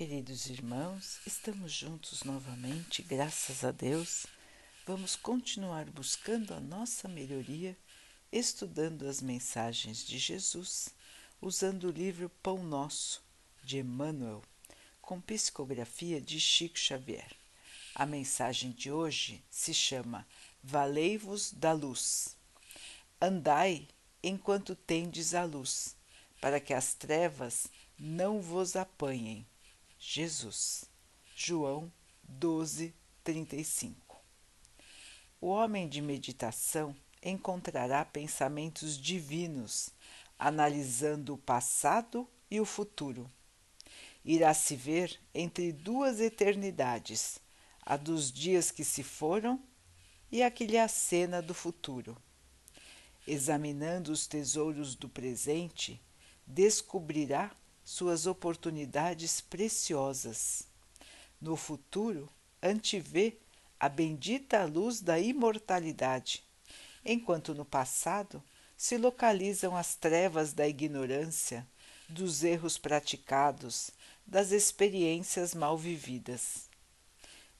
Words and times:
Queridos 0.00 0.46
irmãos, 0.46 1.20
estamos 1.26 1.70
juntos 1.70 2.24
novamente, 2.24 3.02
graças 3.02 3.62
a 3.62 3.70
Deus. 3.70 4.24
Vamos 4.86 5.14
continuar 5.14 5.90
buscando 5.90 6.54
a 6.54 6.58
nossa 6.58 7.06
melhoria, 7.06 7.76
estudando 8.32 9.06
as 9.06 9.20
mensagens 9.20 10.02
de 10.02 10.18
Jesus, 10.18 10.88
usando 11.38 11.84
o 11.84 11.90
livro 11.90 12.30
Pão 12.42 12.64
Nosso, 12.64 13.22
de 13.62 13.76
Emmanuel, 13.76 14.42
com 15.02 15.20
psicografia 15.20 16.18
de 16.18 16.40
Chico 16.40 16.78
Xavier. 16.78 17.36
A 17.94 18.06
mensagem 18.06 18.70
de 18.70 18.90
hoje 18.90 19.44
se 19.50 19.74
chama 19.74 20.26
Valei-vos 20.64 21.52
da 21.52 21.72
luz. 21.72 22.38
Andai 23.20 23.86
enquanto 24.22 24.74
tendes 24.74 25.34
a 25.34 25.44
luz, 25.44 25.94
para 26.40 26.58
que 26.58 26.72
as 26.72 26.94
trevas 26.94 27.66
não 27.98 28.40
vos 28.40 28.76
apanhem 28.76 29.46
Jesus. 30.02 30.86
João 31.36 31.92
12, 32.22 32.94
35. 33.22 34.18
O 35.38 35.48
homem 35.48 35.86
de 35.86 36.00
meditação 36.00 36.96
encontrará 37.22 38.02
pensamentos 38.02 38.96
divinos, 38.96 39.90
analisando 40.38 41.34
o 41.34 41.38
passado 41.38 42.26
e 42.50 42.58
o 42.58 42.64
futuro. 42.64 43.30
Irá 44.24 44.54
se 44.54 44.74
ver 44.74 45.20
entre 45.34 45.70
duas 45.70 46.18
eternidades, 46.18 47.38
a 47.82 47.98
dos 47.98 48.32
dias 48.32 48.70
que 48.70 48.84
se 48.84 49.02
foram 49.02 49.62
e 50.32 50.42
a 50.42 50.50
que 50.50 50.66
lhe 50.66 50.78
acena 50.78 51.42
do 51.42 51.52
futuro. 51.52 52.16
Examinando 53.26 54.12
os 54.12 54.26
tesouros 54.26 54.94
do 54.94 55.10
presente, 55.10 56.00
descobrirá 56.46 57.54
suas 57.90 58.24
oportunidades 58.24 59.40
preciosas. 59.40 60.62
No 61.40 61.56
futuro, 61.56 62.28
antevê 62.62 63.36
a 63.80 63.88
bendita 63.88 64.64
luz 64.64 65.00
da 65.00 65.18
imortalidade, 65.18 66.44
enquanto 67.04 67.52
no 67.52 67.64
passado 67.64 68.40
se 68.76 68.96
localizam 68.96 69.76
as 69.76 69.96
trevas 69.96 70.52
da 70.52 70.68
ignorância, 70.68 71.66
dos 72.08 72.44
erros 72.44 72.78
praticados, 72.78 73.90
das 74.24 74.52
experiências 74.52 75.52
mal 75.52 75.76
vividas. 75.76 76.70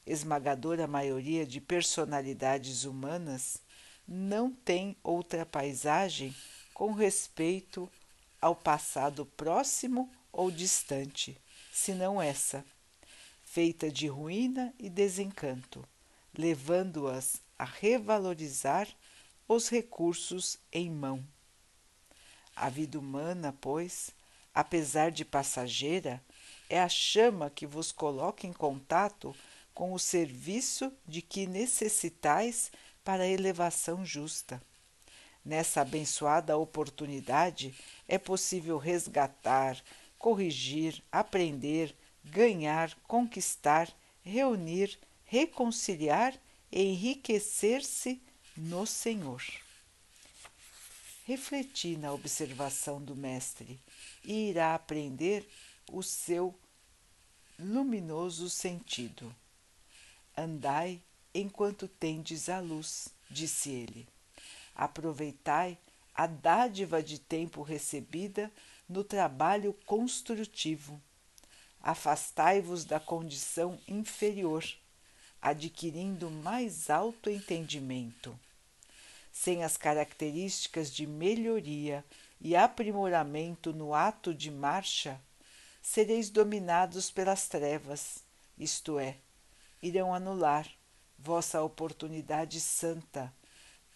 Esmagadora 0.06 0.86
maioria 0.86 1.44
de 1.44 1.60
personalidades 1.60 2.84
humanas 2.84 3.58
não 4.06 4.52
tem 4.52 4.96
outra 5.02 5.44
paisagem 5.44 6.32
com 6.72 6.92
respeito 6.92 7.90
ao 8.40 8.54
passado 8.54 9.26
próximo 9.26 10.08
ou 10.32 10.50
distante, 10.50 11.36
senão 11.72 12.20
essa, 12.20 12.64
feita 13.44 13.90
de 13.90 14.06
ruína 14.06 14.72
e 14.78 14.88
desencanto, 14.88 15.86
levando-as 16.36 17.40
a 17.58 17.64
revalorizar 17.64 18.88
os 19.48 19.68
recursos 19.68 20.58
em 20.72 20.88
mão. 20.90 21.24
A 22.54 22.68
vida 22.68 22.98
humana, 22.98 23.56
pois, 23.60 24.10
apesar 24.54 25.10
de 25.10 25.24
passageira, 25.24 26.22
é 26.68 26.80
a 26.80 26.88
chama 26.88 27.50
que 27.50 27.66
vos 27.66 27.90
coloca 27.90 28.46
em 28.46 28.52
contato 28.52 29.34
com 29.74 29.92
o 29.92 29.98
serviço 29.98 30.92
de 31.06 31.20
que 31.20 31.46
necessitais 31.46 32.70
para 33.02 33.24
a 33.24 33.28
elevação 33.28 34.04
justa. 34.04 34.62
Nessa 35.44 35.80
abençoada 35.80 36.56
oportunidade 36.56 37.74
é 38.06 38.18
possível 38.18 38.76
resgatar, 38.78 39.76
corrigir, 40.20 41.02
aprender, 41.10 41.96
ganhar, 42.22 42.94
conquistar, 43.08 43.90
reunir, 44.22 44.98
reconciliar 45.24 46.38
e 46.70 46.82
enriquecer-se 46.82 48.20
no 48.54 48.86
Senhor. 48.86 49.42
Refleti 51.24 51.96
na 51.96 52.12
observação 52.12 53.02
do 53.02 53.16
Mestre 53.16 53.80
e 54.22 54.50
irá 54.50 54.74
aprender 54.74 55.48
o 55.90 56.02
seu 56.02 56.54
luminoso 57.58 58.50
sentido. 58.50 59.34
Andai 60.36 61.00
enquanto 61.34 61.88
tendes 61.88 62.50
a 62.50 62.60
luz, 62.60 63.08
disse 63.30 63.70
ele. 63.70 64.06
Aproveitai 64.74 65.78
a 66.14 66.26
dádiva 66.26 67.02
de 67.02 67.18
tempo 67.18 67.62
recebida 67.62 68.52
no 68.90 69.04
trabalho 69.04 69.72
construtivo. 69.86 71.00
Afastai-vos 71.80 72.84
da 72.84 72.98
condição 72.98 73.78
inferior, 73.86 74.64
adquirindo 75.40 76.28
mais 76.28 76.90
alto 76.90 77.30
entendimento. 77.30 78.36
Sem 79.32 79.62
as 79.62 79.76
características 79.76 80.92
de 80.92 81.06
melhoria 81.06 82.04
e 82.40 82.56
aprimoramento 82.56 83.72
no 83.72 83.94
ato 83.94 84.34
de 84.34 84.50
marcha, 84.50 85.20
sereis 85.80 86.28
dominados 86.28 87.12
pelas 87.12 87.46
trevas, 87.46 88.24
isto 88.58 88.98
é, 88.98 89.16
irão 89.80 90.12
anular 90.12 90.68
vossa 91.16 91.62
oportunidade 91.62 92.60
santa, 92.60 93.32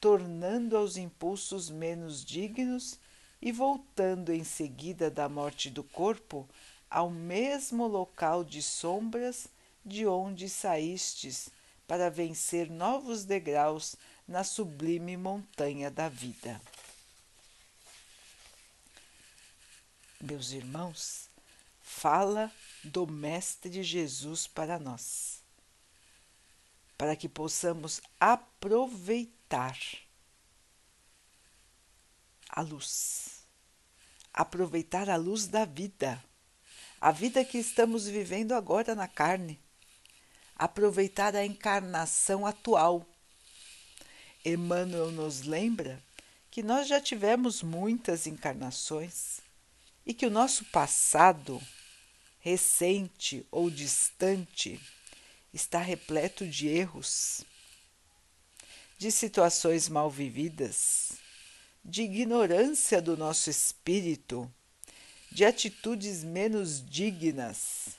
tornando 0.00 0.76
aos 0.76 0.96
impulsos 0.96 1.68
menos 1.68 2.24
dignos 2.24 3.00
e 3.44 3.52
voltando 3.52 4.32
em 4.32 4.42
seguida 4.42 5.10
da 5.10 5.28
morte 5.28 5.68
do 5.68 5.84
corpo 5.84 6.48
ao 6.88 7.10
mesmo 7.10 7.86
local 7.86 8.42
de 8.42 8.62
sombras 8.62 9.48
de 9.84 10.06
onde 10.06 10.48
saístes 10.48 11.50
para 11.86 12.08
vencer 12.08 12.70
novos 12.70 13.26
degraus 13.26 13.96
na 14.26 14.42
sublime 14.42 15.14
montanha 15.18 15.90
da 15.90 16.08
vida. 16.08 16.58
Meus 20.18 20.52
irmãos, 20.52 21.28
fala 21.82 22.50
do 22.82 23.06
Mestre 23.06 23.82
Jesus 23.82 24.46
para 24.46 24.78
nós, 24.78 25.42
para 26.96 27.14
que 27.14 27.28
possamos 27.28 28.00
aproveitar 28.18 29.78
a 32.48 32.62
luz 32.62 33.33
aproveitar 34.34 35.08
a 35.08 35.14
luz 35.14 35.46
da 35.46 35.64
vida, 35.64 36.22
a 37.00 37.12
vida 37.12 37.44
que 37.44 37.56
estamos 37.56 38.08
vivendo 38.08 38.52
agora 38.52 38.92
na 38.92 39.06
carne, 39.06 39.60
aproveitar 40.56 41.36
a 41.36 41.46
encarnação 41.46 42.44
atual. 42.44 43.06
Emmanuel 44.44 45.12
nos 45.12 45.42
lembra 45.42 46.02
que 46.50 46.62
nós 46.62 46.88
já 46.88 47.00
tivemos 47.00 47.62
muitas 47.62 48.26
encarnações 48.26 49.40
e 50.04 50.12
que 50.12 50.26
o 50.26 50.30
nosso 50.30 50.64
passado, 50.66 51.62
recente 52.40 53.46
ou 53.50 53.70
distante, 53.70 54.80
está 55.52 55.78
repleto 55.78 56.46
de 56.46 56.66
erros, 56.66 57.44
de 58.98 59.10
situações 59.10 59.88
mal 59.88 60.10
vividas, 60.10 61.23
de 61.84 62.02
ignorância 62.02 63.02
do 63.02 63.14
nosso 63.14 63.50
espírito, 63.50 64.50
de 65.30 65.44
atitudes 65.44 66.24
menos 66.24 66.82
dignas, 66.82 67.98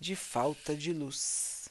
de 0.00 0.16
falta 0.16 0.74
de 0.74 0.92
luz. 0.92 1.68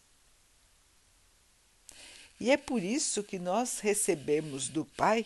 E 2.40 2.50
é 2.50 2.56
por 2.56 2.82
isso 2.82 3.24
que 3.24 3.38
nós 3.38 3.80
recebemos 3.80 4.70
do 4.70 4.86
Pai 4.86 5.26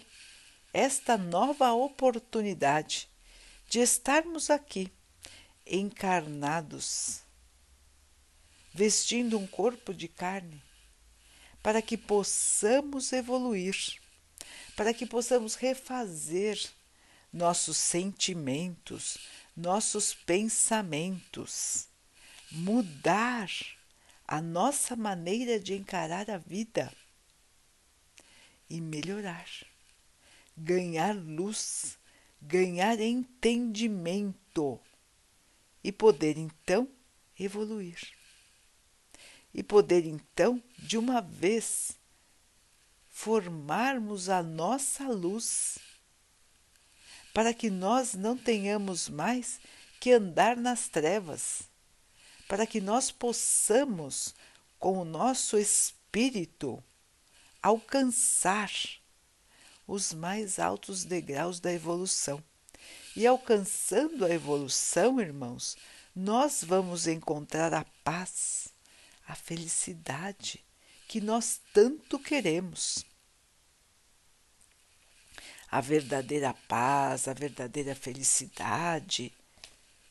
esta 0.73 1.17
nova 1.17 1.71
oportunidade 1.73 3.07
de 3.69 3.79
estarmos 3.79 4.49
aqui, 4.49 4.91
encarnados, 5.67 7.19
vestindo 8.73 9.37
um 9.37 9.46
corpo 9.46 9.93
de 9.93 10.07
carne, 10.07 10.61
para 11.61 11.81
que 11.81 11.96
possamos 11.96 13.13
evoluir 13.13 14.00
para 14.76 14.94
que 14.94 15.06
possamos 15.06 15.56
refazer 15.56 16.59
nossos 17.32 17.78
sentimentos, 17.78 19.18
nossos 19.56 20.14
pensamentos, 20.14 21.88
mudar 22.52 23.50
a 24.28 24.41
nossa 24.41 24.96
maneira 24.96 25.59
de 25.59 25.73
encarar 25.73 26.29
a 26.29 26.38
vida 26.38 26.91
e 28.70 28.79
melhorar, 28.79 29.50
ganhar 30.56 31.16
luz, 31.16 31.97
ganhar 32.41 33.00
entendimento 33.00 34.79
e 35.84 35.91
poder 35.91 36.38
então 36.38 36.88
evoluir. 37.38 38.00
E 39.53 39.62
poder 39.62 40.06
então, 40.06 40.64
de 40.78 40.97
uma 40.97 41.20
vez, 41.20 41.97
formarmos 43.22 44.29
a 44.29 44.41
nossa 44.41 45.08
luz, 45.08 45.78
para 47.32 47.53
que 47.53 47.70
nós 47.70 48.16
não 48.16 48.35
tenhamos 48.35 49.08
mais 49.08 49.59
que 50.00 50.12
andar 50.12 50.58
nas 50.58 50.90
trevas, 50.90 51.62
para 52.47 52.66
que 52.66 52.82
nós 52.82 53.12
possamos, 53.12 54.34
com 54.79 54.97
o 54.97 55.06
nosso 55.06 55.56
espírito, 55.56 56.84
alcançar 57.62 58.72
os 59.85 60.14
mais 60.14 60.58
altos 60.58 61.03
degraus 61.03 61.59
da 61.59 61.72
evolução. 61.72 62.44
E 63.16 63.28
alcançando 63.28 64.26
a 64.26 64.32
evolução, 64.32 65.22
irmãos, 65.22 65.78
nós 66.16 66.64
vamos 66.64 67.06
encontrar 67.06 67.72
a 67.72 67.85
paz, 68.03 68.70
a 69.28 69.35
felicidade 69.35 70.66
que 71.08 71.22
nós 71.22 71.62
tanto 71.72 72.18
queremos. 72.18 73.10
A 75.72 75.79
verdadeira 75.79 76.53
paz, 76.68 77.29
a 77.29 77.34
verdadeira 77.34 77.96
felicidade, 77.96 79.34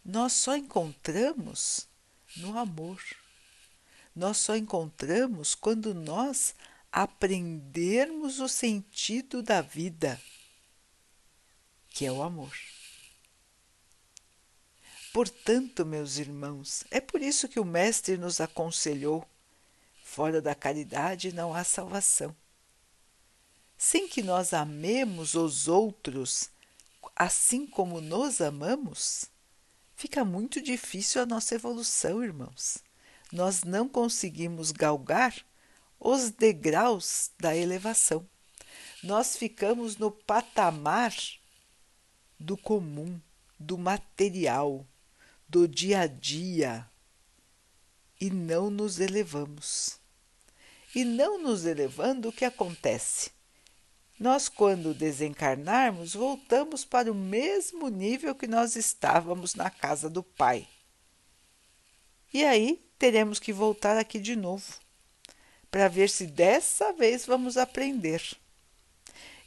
nós 0.03 0.33
só 0.33 0.57
encontramos 0.57 1.87
no 2.39 2.59
amor. 2.59 3.03
Nós 4.17 4.39
só 4.39 4.57
encontramos 4.57 5.55
quando 5.55 5.95
nós 5.95 6.55
aprendermos 6.91 8.41
o 8.41 8.49
sentido 8.49 9.43
da 9.43 9.61
vida, 9.61 10.21
que 11.91 12.07
é 12.07 12.11
o 12.11 12.23
amor. 12.23 12.57
Portanto, 15.13 15.85
meus 15.85 16.19
irmãos, 16.19 16.85
é 16.91 17.01
por 17.01 17.21
isso 17.21 17.49
que 17.49 17.61
o 17.61 17.65
Mestre 17.65 18.17
nos 18.17 18.41
aconselhou: 18.41 19.29
fora 20.03 20.41
da 20.41 20.55
caridade 20.55 21.33
não 21.33 21.53
há 21.55 21.65
salvação. 21.65 22.35
Sem 23.83 24.07
que 24.07 24.23
nós 24.23 24.53
amemos 24.53 25.35
os 25.35 25.67
outros 25.67 26.51
assim 27.17 27.67
como 27.67 27.99
nos 27.99 28.39
amamos, 28.43 29.25
fica 29.97 30.23
muito 30.23 30.61
difícil 30.61 31.23
a 31.23 31.25
nossa 31.25 31.55
evolução, 31.55 32.23
irmãos. 32.23 32.85
Nós 33.33 33.65
não 33.65 33.89
conseguimos 33.89 34.71
galgar 34.71 35.35
os 35.99 36.29
degraus 36.29 37.31
da 37.41 37.57
elevação. 37.57 38.29
Nós 39.03 39.35
ficamos 39.35 39.97
no 39.97 40.11
patamar 40.11 41.17
do 42.39 42.59
comum, 42.59 43.19
do 43.59 43.79
material, 43.79 44.87
do 45.49 45.67
dia 45.67 46.01
a 46.01 46.07
dia 46.07 46.87
e 48.21 48.29
não 48.29 48.69
nos 48.69 49.01
elevamos. 49.01 49.99
E 50.95 51.03
não 51.03 51.41
nos 51.41 51.65
elevando, 51.65 52.29
o 52.29 52.33
que 52.33 52.45
acontece? 52.45 53.40
Nós, 54.21 54.51
quando 54.51 54.93
desencarnarmos, 54.93 56.13
voltamos 56.13 56.85
para 56.85 57.11
o 57.11 57.15
mesmo 57.15 57.89
nível 57.89 58.35
que 58.35 58.47
nós 58.47 58.77
estávamos 58.77 59.55
na 59.55 59.71
casa 59.71 60.11
do 60.11 60.23
Pai. 60.23 60.69
E 62.31 62.45
aí 62.45 62.85
teremos 62.99 63.41
que 63.41 63.51
voltar 63.51 63.97
aqui 63.97 64.19
de 64.19 64.37
novo 64.37 64.79
para 65.71 65.89
ver 65.89 66.11
se 66.11 66.27
dessa 66.27 66.93
vez 66.93 67.25
vamos 67.25 67.57
aprender. 67.57 68.23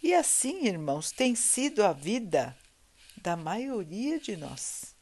E 0.01 0.11
assim, 0.11 0.65
irmãos, 0.65 1.11
tem 1.11 1.35
sido 1.35 1.83
a 1.83 1.93
vida 1.93 2.57
da 3.21 3.35
maioria 3.35 4.19
de 4.19 4.35
nós, 4.35 4.95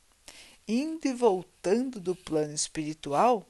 indo 0.67 1.07
e 1.07 1.13
voltando 1.13 1.97
do 1.97 2.13
plano 2.13 2.53
espiritual 2.53 3.47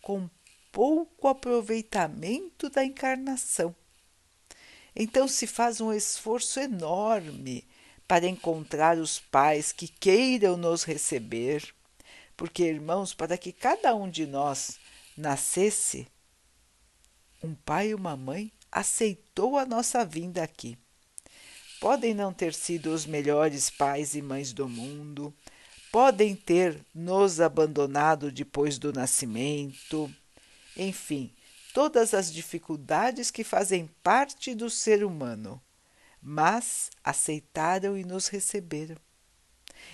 com 0.00 0.30
pouco 0.70 1.26
aproveitamento 1.26 2.70
da 2.70 2.84
encarnação. 2.84 3.74
Então 4.94 5.28
se 5.28 5.46
faz 5.46 5.80
um 5.80 5.92
esforço 5.92 6.60
enorme 6.60 7.64
para 8.06 8.26
encontrar 8.26 8.98
os 8.98 9.18
pais 9.18 9.70
que 9.70 9.86
queiram 9.86 10.56
nos 10.56 10.82
receber, 10.84 11.74
porque, 12.36 12.64
irmãos, 12.64 13.12
para 13.12 13.36
que 13.36 13.52
cada 13.52 13.94
um 13.94 14.08
de 14.08 14.26
nós 14.26 14.78
nascesse, 15.16 16.06
um 17.42 17.54
pai 17.54 17.88
e 17.88 17.94
uma 17.94 18.16
mãe 18.16 18.50
aceitou 18.72 19.58
a 19.58 19.66
nossa 19.66 20.04
vinda 20.04 20.42
aqui. 20.42 20.78
Podem 21.80 22.14
não 22.14 22.32
ter 22.32 22.54
sido 22.54 22.92
os 22.92 23.06
melhores 23.06 23.70
pais 23.70 24.14
e 24.14 24.22
mães 24.22 24.52
do 24.52 24.68
mundo, 24.68 25.32
podem 25.92 26.34
ter 26.34 26.84
nos 26.94 27.40
abandonado 27.40 28.32
depois 28.32 28.78
do 28.78 28.92
nascimento, 28.92 30.12
enfim, 30.76 31.32
todas 31.78 32.12
as 32.12 32.32
dificuldades 32.32 33.30
que 33.30 33.44
fazem 33.44 33.88
parte 34.02 34.52
do 34.52 34.68
ser 34.68 35.04
humano, 35.04 35.62
mas 36.20 36.90
aceitaram 37.04 37.96
e 37.96 38.02
nos 38.02 38.26
receberam. 38.26 38.96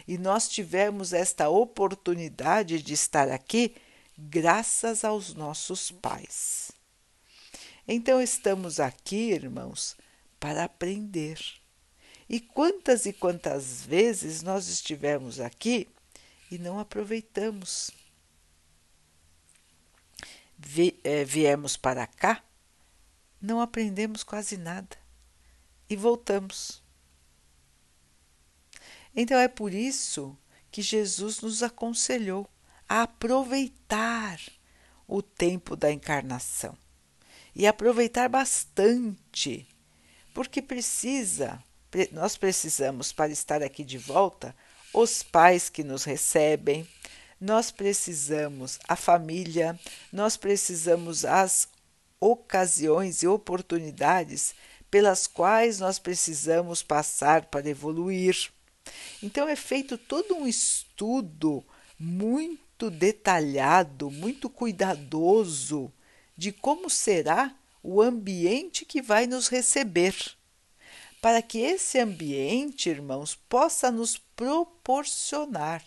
E 0.08 0.16
nós 0.16 0.48
tivemos 0.48 1.12
esta 1.12 1.50
oportunidade 1.50 2.81
de 2.81 2.94
estar 2.94 3.28
aqui 3.28 3.76
graças 4.16 5.04
aos 5.04 5.34
nossos 5.34 5.90
pais. 5.90 6.72
Então 7.86 8.19
estamos 8.19 8.81
aqui, 8.81 9.32
irmãos, 9.32 9.94
para 10.40 10.64
aprender. 10.64 11.38
E 12.26 12.40
quantas 12.40 13.04
e 13.04 13.12
quantas 13.12 13.82
vezes 13.82 14.42
nós 14.42 14.69
estivemos 14.69 15.38
aqui 15.38 15.86
e 16.50 16.56
não 16.56 16.78
aproveitamos? 16.78 17.90
Vi, 20.66 20.99
é, 21.05 21.25
viemos 21.25 21.76
para 21.76 22.06
cá, 22.06 22.43
não 23.40 23.61
aprendemos 23.61 24.22
quase 24.22 24.56
nada 24.56 24.96
e 25.88 25.96
voltamos. 25.96 26.82
Então 29.14 29.38
é 29.38 29.49
por 29.49 29.72
isso 29.72 30.37
que 30.70 30.82
Jesus 30.82 31.40
nos 31.40 31.62
aconselhou 31.62 32.49
a 32.88 33.02
aproveitar 33.02 34.40
o 35.06 35.22
tempo 35.22 35.76
da 35.76 35.93
encarnação 35.93 36.76
e 37.55 37.67
aproveitar 37.67 38.28
bastante, 38.28 39.69
porque 40.32 40.60
precisa, 40.60 41.62
nós 42.10 42.37
precisamos 42.37 43.12
para 43.12 43.31
estar 43.31 43.62
aqui 43.62 43.84
de 43.84 43.99
volta, 43.99 44.55
os 44.93 45.22
pais 45.22 45.69
que 45.69 45.84
nos 45.84 46.05
recebem, 46.05 46.88
nós 47.40 47.70
precisamos 47.70 48.78
a 48.88 48.96
família, 48.96 49.78
nós 50.12 50.36
precisamos 50.36 51.25
as 51.25 51.69
ocasiões 52.20 53.22
e 53.22 53.26
oportunidades 53.26 54.54
pelas 54.90 55.26
quais 55.26 55.81
nós 55.81 55.98
precisamos 55.98 56.82
passar 56.82 57.46
para 57.46 57.69
evoluir. 57.69 58.50
Então 59.22 59.48
é 59.48 59.56
feito 59.56 59.98
todo 59.98 60.34
um 60.34 60.46
estudo 60.46 61.64
muito 61.98 62.90
detalhado, 62.90 64.10
muito 64.10 64.48
cuidadoso 64.48 65.93
de 66.36 66.53
como 66.53 66.88
será 66.88 67.55
o 67.82 68.00
ambiente 68.00 68.84
que 68.84 69.03
vai 69.03 69.26
nos 69.26 69.48
receber, 69.48 70.14
para 71.20 71.43
que 71.43 71.58
esse 71.58 71.98
ambiente, 71.98 72.88
irmãos, 72.88 73.34
possa 73.48 73.91
nos 73.91 74.17
proporcionar, 74.17 75.82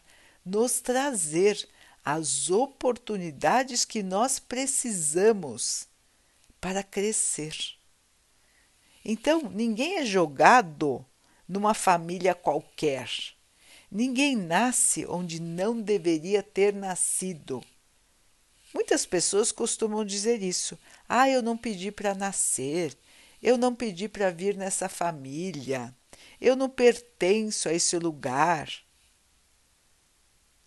nos 0.48 0.80
trazer 0.80 1.68
as 2.04 2.50
oportunidades 2.50 3.84
que 3.84 4.01
nós 4.01 4.39
precisamos 4.39 5.88
para 6.62 6.82
crescer. 6.82 7.56
Então, 9.04 9.50
ninguém 9.54 9.98
é 9.98 10.06
jogado 10.06 11.06
numa 11.48 11.74
família 11.74 12.34
qualquer. 12.34 13.10
Ninguém 13.92 14.36
nasce 14.36 15.06
onde 15.06 15.42
não 15.42 15.82
deveria 15.82 16.42
ter 16.42 16.74
nascido. 16.74 17.63
Muitas 18.74 19.06
pessoas 19.06 19.51
costumam 19.51 20.04
dizer 20.04 20.42
isso. 20.42 20.77
Ah, 21.08 21.30
eu 21.30 21.42
não 21.42 21.58
pedi 21.58 21.92
para 21.92 22.13
nascer, 22.13 22.98
eu 23.42 23.58
não 23.58 23.74
pedi 23.74 24.10
para 24.10 24.30
vir 24.30 24.56
nessa 24.56 24.89
família, 24.89 25.94
eu 26.39 26.56
não 26.56 26.70
pertenço 26.70 27.70
a 27.70 27.74
esse 27.74 27.98
lugar. 27.98 28.87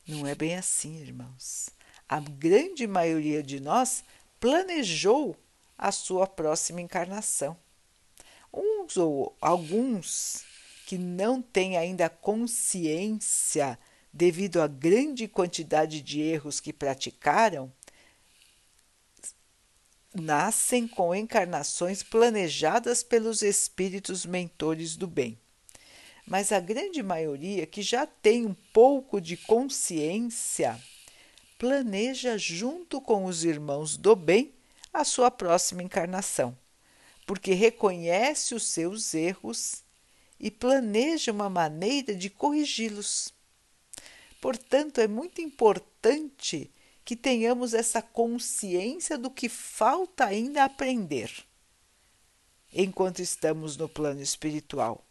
Não 0.06 0.26
é 0.26 0.34
bem 0.34 0.56
assim, 0.56 0.96
irmãos. 0.96 1.70
A 2.08 2.20
grande 2.20 2.86
maioria 2.86 3.42
de 3.42 3.60
nós 3.60 4.02
planejou 4.40 5.36
a 5.78 5.92
sua 5.92 6.26
próxima 6.26 6.80
encarnação. 6.80 7.56
Uns 8.52 8.96
ou 8.96 9.36
alguns 9.40 10.44
que 10.86 10.98
não 10.98 11.40
têm 11.40 11.76
ainda 11.76 12.08
consciência 12.08 13.78
devido 14.12 14.60
à 14.60 14.66
grande 14.66 15.28
quantidade 15.28 16.02
de 16.02 16.20
erros 16.20 16.58
que 16.58 16.72
praticaram, 16.72 17.72
nascem 20.12 20.88
com 20.88 21.14
encarnações 21.14 22.02
planejadas 22.02 23.02
pelos 23.02 23.42
espíritos 23.42 24.26
mentores 24.26 24.96
do 24.96 25.06
bem. 25.06 25.39
Mas 26.30 26.52
a 26.52 26.60
grande 26.60 27.02
maioria 27.02 27.66
que 27.66 27.82
já 27.82 28.06
tem 28.06 28.46
um 28.46 28.54
pouco 28.72 29.20
de 29.20 29.36
consciência 29.36 30.80
planeja 31.58 32.38
junto 32.38 33.00
com 33.00 33.24
os 33.24 33.42
irmãos 33.42 33.96
do 33.96 34.14
bem 34.14 34.54
a 34.92 35.02
sua 35.02 35.28
próxima 35.28 35.82
encarnação, 35.82 36.56
porque 37.26 37.52
reconhece 37.52 38.54
os 38.54 38.62
seus 38.68 39.12
erros 39.12 39.82
e 40.38 40.52
planeja 40.52 41.32
uma 41.32 41.50
maneira 41.50 42.14
de 42.14 42.30
corrigi-los. 42.30 43.34
Portanto, 44.40 45.00
é 45.00 45.08
muito 45.08 45.40
importante 45.40 46.70
que 47.04 47.16
tenhamos 47.16 47.74
essa 47.74 48.00
consciência 48.00 49.18
do 49.18 49.32
que 49.32 49.48
falta 49.48 50.26
ainda 50.26 50.62
aprender 50.62 51.44
enquanto 52.72 53.18
estamos 53.18 53.76
no 53.76 53.88
plano 53.88 54.22
espiritual. 54.22 55.04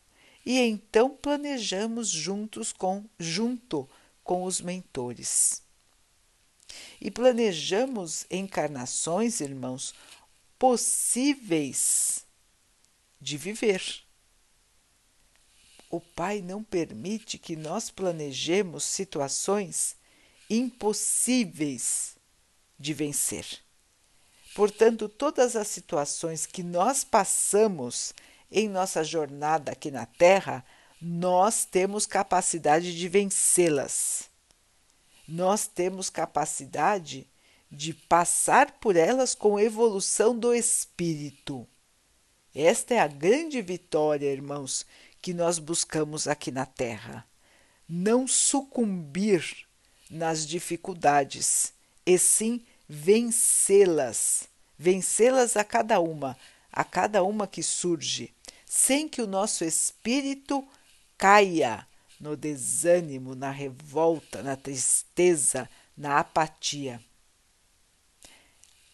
E 0.46 0.58
então 0.60 1.10
planejamos 1.10 2.10
juntos 2.10 2.72
com 2.72 3.06
junto 3.20 3.90
com 4.24 4.44
os 4.44 4.62
mentores. 4.62 5.62
E 7.02 7.10
planejamos 7.10 8.26
encarnações, 8.30 9.40
irmãos, 9.40 9.94
possíveis 10.58 12.26
de 13.20 13.38
viver. 13.38 13.82
O 15.90 16.00
Pai 16.00 16.42
não 16.42 16.64
permite 16.64 17.38
que 17.38 17.56
nós 17.56 17.90
planejemos 17.90 18.84
situações 18.84 19.96
impossíveis 20.50 22.16
de 22.78 22.94
vencer. 22.94 23.46
Portanto, 24.54 25.08
todas 25.10 25.56
as 25.56 25.68
situações 25.68 26.46
que 26.46 26.64
nós 26.64 27.04
passamos 27.04 28.14
em 28.52 28.68
nossa 28.68 29.04
jornada 29.04 29.72
aqui 29.72 29.92
na 29.92 30.06
Terra, 30.06 30.66
nós 31.02 31.66
temos 31.66 32.06
capacidade 32.06 32.98
de 32.98 33.08
vencê-las. 33.08 34.30
Nós 35.28 35.68
temos 35.68 36.10
capacidade 36.10 37.28
de 37.72 37.94
passar 37.94 38.72
por 38.80 38.96
elas 38.96 39.36
com 39.36 39.60
evolução 39.60 40.38
do 40.38 40.54
espírito. 40.54 41.68
Esta 42.54 42.96
é 42.96 43.00
a 43.00 43.08
grande 43.08 43.62
vitória, 43.62 44.32
irmãos, 44.32 44.86
que 45.22 45.34
nós 45.34 45.60
buscamos 45.60 46.28
aqui 46.28 46.52
na 46.52 46.66
Terra. 46.66 47.26
Não 47.88 48.28
sucumbir 48.28 49.68
nas 50.10 50.46
dificuldades, 50.46 51.74
e 52.06 52.18
sim 52.18 52.66
vencê-las, 52.88 54.48
vencê-las 54.78 55.56
a 55.56 55.64
cada 55.64 56.00
uma, 56.00 56.36
a 56.72 56.84
cada 56.84 57.24
uma 57.24 57.46
que 57.46 57.62
surge, 57.62 58.34
sem 58.70 59.10
que 59.10 59.20
o 59.20 59.26
nosso 59.26 59.66
espírito 59.66 60.64
caia 61.18 61.88
no 62.20 62.38
desânimo, 62.38 63.34
na 63.34 63.50
revolta, 63.50 64.44
na 64.44 64.56
tristeza, 64.56 65.68
na 65.98 66.20
apatia. 66.20 67.04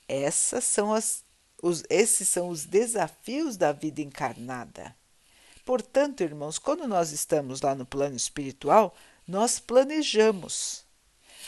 Essas 0.08 0.64
são 0.64 0.94
as, 0.94 1.26
os, 1.62 1.84
esses 1.90 2.30
são 2.30 2.48
os 2.48 2.64
desafios 2.64 3.58
da 3.58 3.74
vida 3.74 4.00
encarnada. 4.00 4.96
Portanto, 5.66 6.24
irmãos, 6.24 6.58
quando 6.58 6.88
nós 6.88 7.12
estamos 7.12 7.60
lá 7.60 7.76
no 7.76 7.86
plano 7.86 8.16
espiritual, 8.16 8.96
nós 9.28 9.60
planejamos. 9.60 10.86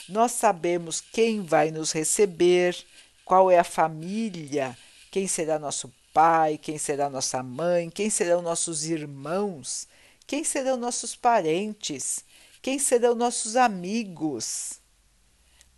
Nós 0.10 0.34
sabemos 0.34 1.00
quem 1.00 1.44
vai 1.44 1.72
nos 1.72 1.94
receber, 1.94 2.76
qual 3.24 3.50
é 3.50 3.58
a 3.58 3.64
família, 3.64 4.78
quem 5.12 5.28
será 5.28 5.58
nosso 5.58 5.94
pai, 6.18 6.58
quem 6.58 6.80
será 6.80 7.12
nossa 7.12 7.44
mãe, 7.44 7.92
quem 7.92 8.10
serão 8.10 8.42
nossos 8.42 8.86
irmãos, 8.86 9.88
quem 10.26 10.44
serão 10.44 10.76
nossos 10.76 11.16
parentes, 11.16 12.26
quem 12.60 12.80
serão 12.80 13.14
nossos 13.14 13.56
amigos, 13.56 14.82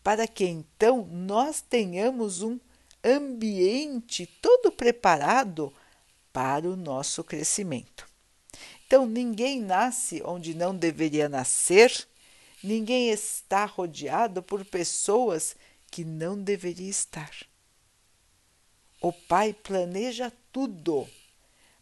para 0.01 0.25
que 0.25 0.45
então 0.45 1.05
nós 1.11 1.59
tenhamos 1.59 2.41
um 2.41 2.57
ambiente 3.03 4.27
todo 4.41 4.71
preparado 4.71 5.73
para 6.31 6.69
o 6.69 6.77
nosso 6.77 7.21
crescimento. 7.21 8.07
Então, 8.87 9.05
ninguém 9.05 9.59
nasce 9.59 10.21
onde 10.23 10.53
não 10.53 10.73
deveria 10.73 11.27
nascer, 11.27 12.07
ninguém 12.63 13.09
está 13.09 13.65
rodeado 13.65 14.41
por 14.41 14.63
pessoas 14.63 15.57
que 15.91 16.05
não 16.05 16.41
deveria 16.41 16.89
estar. 16.89 17.48
O 19.01 19.13
Pai 19.13 19.53
planeja 19.53 20.31
tudo 20.51 21.07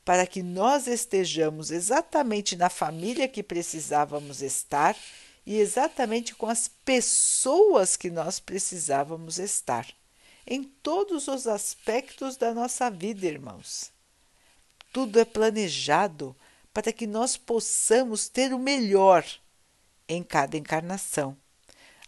para 0.06 0.28
que 0.28 0.44
nós 0.44 0.88
estejamos 0.88 1.72
exatamente 1.72 2.56
na 2.56 2.70
família 2.70 3.28
que 3.28 3.42
precisávamos 3.42 4.42
estar 4.42 4.96
e 5.46 5.58
exatamente 5.58 6.36
com 6.36 6.46
as 6.46 6.68
pessoas 6.86 7.98
que 7.98 8.10
nós 8.10 8.40
precisávamos 8.40 9.40
estar 9.40 9.88
em 10.46 10.64
todos 10.64 11.28
os 11.28 11.48
aspectos 11.48 12.38
da 12.38 12.54
nossa 12.54 12.90
vida, 12.90 13.26
irmãos. 13.26 13.92
Tudo 14.94 15.20
é 15.20 15.26
planejado 15.26 16.36
para 16.74 16.94
que 16.94 17.08
nós 17.08 17.36
possamos 17.36 18.30
ter 18.30 18.54
o 18.54 18.60
melhor 18.60 19.26
em 20.08 20.24
cada 20.24 20.56
encarnação, 20.56 21.36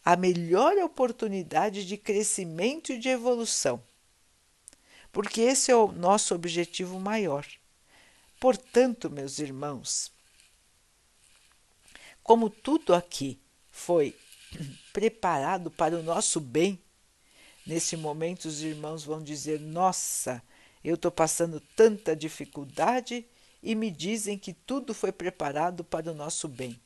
a 0.05 0.15
melhor 0.15 0.77
oportunidade 0.77 1.85
de 1.85 1.97
crescimento 1.97 2.93
e 2.93 2.99
de 2.99 3.09
evolução. 3.09 3.88
Porque 5.11 5.41
esse 5.41 5.71
é 5.71 5.75
o 5.75 5.91
nosso 5.91 6.35
objetivo 6.35 6.99
maior. 6.99 7.45
Portanto, 8.39 9.09
meus 9.09 9.39
irmãos, 9.39 10.11
como 12.23 12.49
tudo 12.49 12.93
aqui 12.93 13.39
foi 13.71 14.15
preparado 14.93 15.69
para 15.71 15.97
o 15.97 16.03
nosso 16.03 16.39
bem, 16.39 16.81
Nesse 17.69 17.95
momento, 17.95 18.45
os 18.45 18.63
irmãos 18.63 19.03
vão 19.03 19.21
dizer: 19.21 19.59
Nossa, 19.59 20.41
eu 20.83 20.95
estou 20.95 21.11
passando 21.11 21.59
tanta 21.75 22.15
dificuldade 22.15 23.23
e 23.61 23.75
me 23.75 23.91
dizem 23.91 24.39
que 24.39 24.53
tudo 24.53 24.91
foi 24.91 25.11
preparado 25.11 25.83
para 25.83 26.11
o 26.11 26.15
nosso 26.15 26.47
bem. 26.47 26.79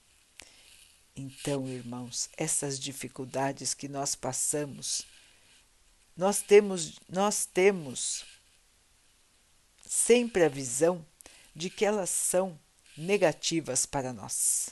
Então, 1.15 1.69
irmãos, 1.69 2.29
essas 2.35 2.77
dificuldades 2.77 3.73
que 3.73 3.87
nós 3.87 4.13
passamos, 4.13 5.05
nós 6.15 6.41
temos, 6.41 6.99
nós 7.09 7.45
temos 7.45 8.25
sempre 9.85 10.43
a 10.43 10.49
visão 10.49 11.05
de 11.55 11.69
que 11.69 11.85
elas 11.85 12.09
são 12.09 12.59
negativas 12.97 13.85
para 13.85 14.13
nós, 14.13 14.69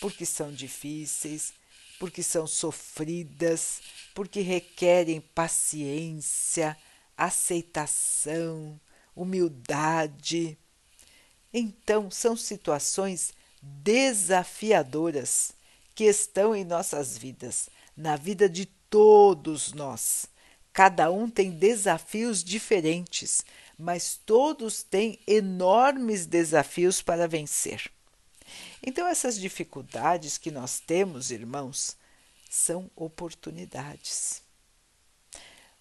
porque 0.00 0.26
são 0.26 0.52
difíceis, 0.52 1.52
porque 1.98 2.22
são 2.22 2.46
sofridas, 2.46 3.80
porque 4.14 4.40
requerem 4.40 5.20
paciência, 5.20 6.76
aceitação, 7.16 8.78
humildade. 9.14 10.58
Então, 11.52 12.10
são 12.10 12.36
situações 12.36 13.32
desafiadoras 13.62 15.52
que 15.94 16.04
estão 16.04 16.54
em 16.54 16.64
nossas 16.64 17.16
vidas, 17.16 17.70
na 17.96 18.16
vida 18.16 18.48
de 18.48 18.66
todos 18.66 19.72
nós. 19.72 20.26
Cada 20.76 21.10
um 21.10 21.30
tem 21.30 21.52
desafios 21.52 22.44
diferentes, 22.44 23.42
mas 23.78 24.20
todos 24.26 24.82
têm 24.82 25.18
enormes 25.26 26.26
desafios 26.26 27.00
para 27.00 27.26
vencer. 27.26 27.90
Então, 28.82 29.08
essas 29.08 29.40
dificuldades 29.40 30.36
que 30.36 30.50
nós 30.50 30.78
temos, 30.78 31.30
irmãos, 31.30 31.96
são 32.50 32.90
oportunidades. 32.94 34.42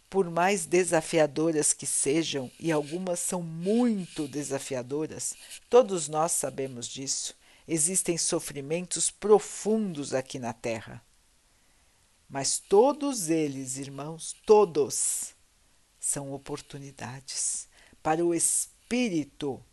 Por 0.09 0.31
mais 0.31 0.65
desafiadoras 0.65 1.73
que 1.73 1.85
sejam, 1.85 2.49
e 2.57 2.71
algumas 2.71 3.19
são 3.19 3.41
muito 3.41 4.29
desafiadoras, 4.29 5.35
todos 5.69 6.07
nós 6.07 6.31
sabemos 6.31 6.87
disso, 6.87 7.35
existem 7.67 8.17
sofrimentos 8.17 9.11
profundos 9.11 10.13
aqui 10.13 10.39
na 10.39 10.53
Terra. 10.53 11.03
Mas 12.27 12.57
todos 12.57 13.29
eles, 13.29 13.77
irmãos, 13.77 14.35
todos, 14.45 15.33
são 15.99 16.33
oportunidades 16.33 17.67
para 18.01 18.25
o 18.25 18.33
espírito 18.33 19.63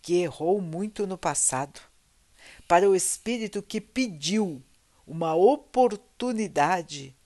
que 0.00 0.14
errou 0.14 0.60
muito 0.60 1.06
no 1.06 1.18
passado 1.18 1.80
para 2.66 2.88
o 2.88 2.94
espírito 2.94 3.62
que 3.62 3.80
pediu 3.80 4.62
uma 5.06 5.34
oportunidade 5.34 7.16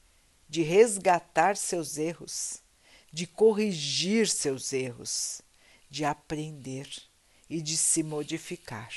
de 0.49 0.63
resgatar 0.63 1.57
seus 1.57 1.97
erros, 1.97 2.63
de 3.13 3.27
corrigir 3.27 4.29
seus 4.29 4.73
erros, 4.73 5.41
de 5.89 6.05
aprender 6.05 6.89
e 7.49 7.61
de 7.61 7.77
se 7.77 8.03
modificar. 8.03 8.93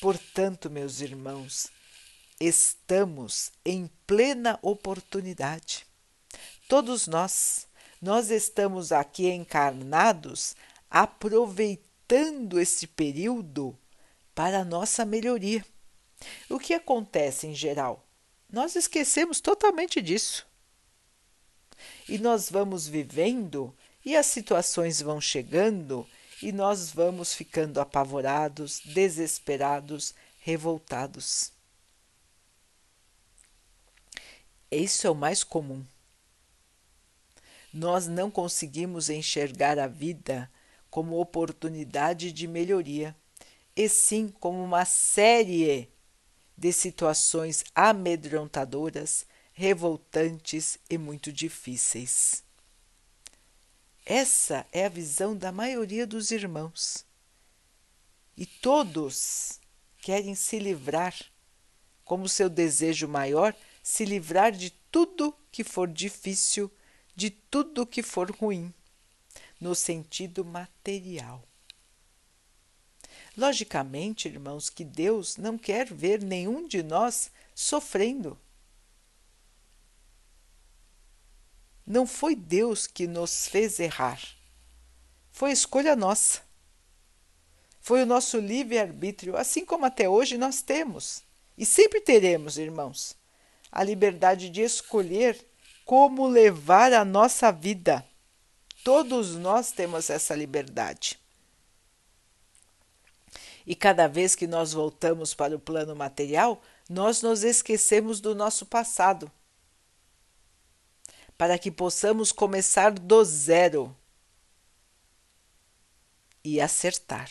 Portanto, 0.00 0.68
meus 0.68 1.00
irmãos, 1.00 1.68
estamos 2.40 3.50
em 3.64 3.90
plena 4.06 4.58
oportunidade. 4.62 5.86
Todos 6.68 7.06
nós, 7.06 7.66
nós 8.00 8.30
estamos 8.30 8.92
aqui 8.92 9.28
encarnados 9.28 10.54
aproveitando 10.90 12.60
esse 12.60 12.86
período 12.86 13.76
para 14.34 14.64
nossa 14.64 15.04
melhoria. 15.04 15.64
O 16.48 16.58
que 16.58 16.74
acontece 16.74 17.46
em 17.46 17.54
geral? 17.54 18.06
Nós 18.50 18.76
esquecemos 18.76 19.40
totalmente 19.40 20.00
disso. 20.00 20.46
E 22.08 22.18
nós 22.18 22.48
vamos 22.50 22.86
vivendo 22.86 23.74
e 24.04 24.16
as 24.16 24.26
situações 24.26 25.00
vão 25.00 25.20
chegando 25.20 26.06
e 26.42 26.52
nós 26.52 26.90
vamos 26.90 27.34
ficando 27.34 27.80
apavorados, 27.80 28.80
desesperados, 28.84 30.14
revoltados. 30.38 31.55
Isso 34.70 35.06
é 35.06 35.10
o 35.10 35.14
mais 35.14 35.44
comum. 35.44 35.84
Nós 37.72 38.06
não 38.06 38.30
conseguimos 38.30 39.10
enxergar 39.10 39.78
a 39.78 39.86
vida 39.86 40.50
como 40.90 41.20
oportunidade 41.20 42.32
de 42.32 42.46
melhoria, 42.48 43.14
e 43.76 43.88
sim 43.88 44.28
como 44.28 44.62
uma 44.64 44.84
série 44.84 45.90
de 46.56 46.72
situações 46.72 47.64
amedrontadoras, 47.74 49.26
revoltantes 49.52 50.78
e 50.88 50.96
muito 50.96 51.30
difíceis. 51.30 52.42
Essa 54.04 54.66
é 54.72 54.86
a 54.86 54.88
visão 54.88 55.36
da 55.36 55.52
maioria 55.52 56.06
dos 56.06 56.30
irmãos. 56.30 57.04
E 58.36 58.46
todos 58.46 59.60
querem 59.98 60.34
se 60.34 60.58
livrar, 60.58 61.14
como 62.04 62.28
seu 62.28 62.48
desejo 62.48 63.08
maior, 63.08 63.54
se 63.88 64.04
livrar 64.04 64.50
de 64.50 64.70
tudo 64.90 65.32
que 65.52 65.62
for 65.62 65.86
difícil, 65.86 66.68
de 67.14 67.30
tudo 67.30 67.86
que 67.86 68.02
for 68.02 68.32
ruim, 68.32 68.74
no 69.60 69.76
sentido 69.76 70.44
material. 70.44 71.46
Logicamente, 73.36 74.26
irmãos, 74.26 74.68
que 74.68 74.82
Deus 74.82 75.36
não 75.36 75.56
quer 75.56 75.86
ver 75.86 76.20
nenhum 76.20 76.66
de 76.66 76.82
nós 76.82 77.30
sofrendo. 77.54 78.36
Não 81.86 82.08
foi 82.08 82.34
Deus 82.34 82.88
que 82.88 83.06
nos 83.06 83.46
fez 83.46 83.78
errar. 83.78 84.20
Foi 85.30 85.52
escolha 85.52 85.94
nossa. 85.94 86.42
Foi 87.80 88.02
o 88.02 88.06
nosso 88.06 88.40
livre-arbítrio, 88.40 89.36
assim 89.36 89.64
como 89.64 89.86
até 89.86 90.08
hoje 90.08 90.36
nós 90.36 90.60
temos. 90.60 91.22
E 91.56 91.64
sempre 91.64 92.00
teremos, 92.00 92.58
irmãos, 92.58 93.16
a 93.76 93.84
liberdade 93.84 94.48
de 94.48 94.62
escolher 94.62 95.38
como 95.84 96.26
levar 96.26 96.94
a 96.94 97.04
nossa 97.04 97.52
vida. 97.52 98.02
Todos 98.82 99.34
nós 99.34 99.70
temos 99.70 100.08
essa 100.08 100.34
liberdade. 100.34 101.20
E 103.66 103.74
cada 103.74 104.06
vez 104.06 104.34
que 104.34 104.46
nós 104.46 104.72
voltamos 104.72 105.34
para 105.34 105.54
o 105.54 105.60
plano 105.60 105.94
material, 105.94 106.62
nós 106.88 107.20
nos 107.20 107.44
esquecemos 107.44 108.18
do 108.18 108.34
nosso 108.34 108.64
passado. 108.64 109.30
Para 111.36 111.58
que 111.58 111.70
possamos 111.70 112.32
começar 112.32 112.92
do 112.92 113.22
zero 113.26 113.94
e 116.42 116.62
acertar. 116.62 117.30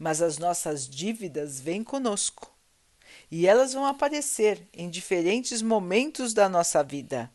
Mas 0.00 0.20
as 0.20 0.36
nossas 0.36 0.88
dívidas 0.88 1.60
vêm 1.60 1.84
conosco 1.84 2.55
e 3.30 3.46
elas 3.46 3.72
vão 3.72 3.86
aparecer 3.86 4.66
em 4.72 4.88
diferentes 4.88 5.62
momentos 5.62 6.32
da 6.32 6.48
nossa 6.48 6.82
vida, 6.82 7.30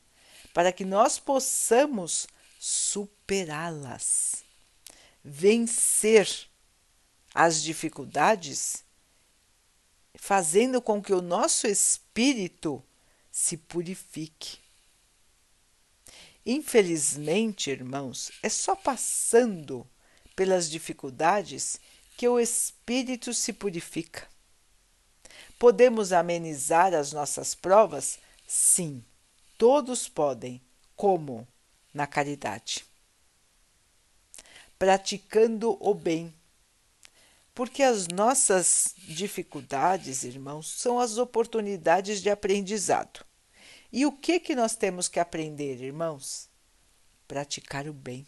para 0.53 0.71
que 0.71 0.85
nós 0.85 1.19
possamos 1.19 2.27
superá-las, 2.59 4.43
vencer 5.23 6.29
as 7.33 7.61
dificuldades, 7.61 8.83
fazendo 10.15 10.81
com 10.81 11.01
que 11.01 11.13
o 11.13 11.21
nosso 11.21 11.67
espírito 11.67 12.83
se 13.31 13.57
purifique. 13.57 14.59
Infelizmente, 16.45 17.69
irmãos, 17.69 18.31
é 18.41 18.49
só 18.49 18.75
passando 18.75 19.87
pelas 20.35 20.69
dificuldades 20.69 21.79
que 22.17 22.27
o 22.27 22.39
espírito 22.39 23.33
se 23.33 23.53
purifica. 23.53 24.27
Podemos 25.61 26.11
amenizar 26.11 26.91
as 26.91 27.13
nossas 27.13 27.53
provas? 27.53 28.17
Sim, 28.47 29.05
todos 29.59 30.09
podem. 30.09 30.59
Como? 30.95 31.47
Na 31.93 32.07
caridade. 32.07 32.83
Praticando 34.79 35.77
o 35.79 35.93
bem 35.93 36.33
porque 37.53 37.83
as 37.83 38.07
nossas 38.07 38.95
dificuldades, 38.97 40.23
irmãos, 40.23 40.67
são 40.67 40.97
as 40.99 41.19
oportunidades 41.19 42.23
de 42.23 42.31
aprendizado. 42.31 43.23
E 43.93 44.03
o 44.03 44.11
que 44.11 44.39
que 44.39 44.55
nós 44.55 44.75
temos 44.75 45.07
que 45.07 45.19
aprender, 45.19 45.79
irmãos? 45.79 46.49
Praticar 47.27 47.87
o 47.87 47.93
bem. 47.93 48.25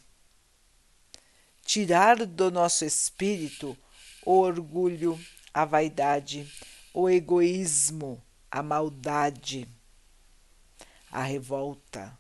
Tirar 1.66 2.28
do 2.28 2.52
nosso 2.52 2.86
espírito 2.86 3.76
o 4.24 4.38
orgulho, 4.38 5.20
a 5.52 5.66
vaidade, 5.66 6.48
o 6.94 7.10
egoísmo, 7.10 8.24
a 8.52 8.62
maldade, 8.62 9.68
a 11.12 11.24
revolta, 11.24 12.18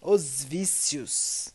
os 0.00 0.42
vícios, 0.42 1.54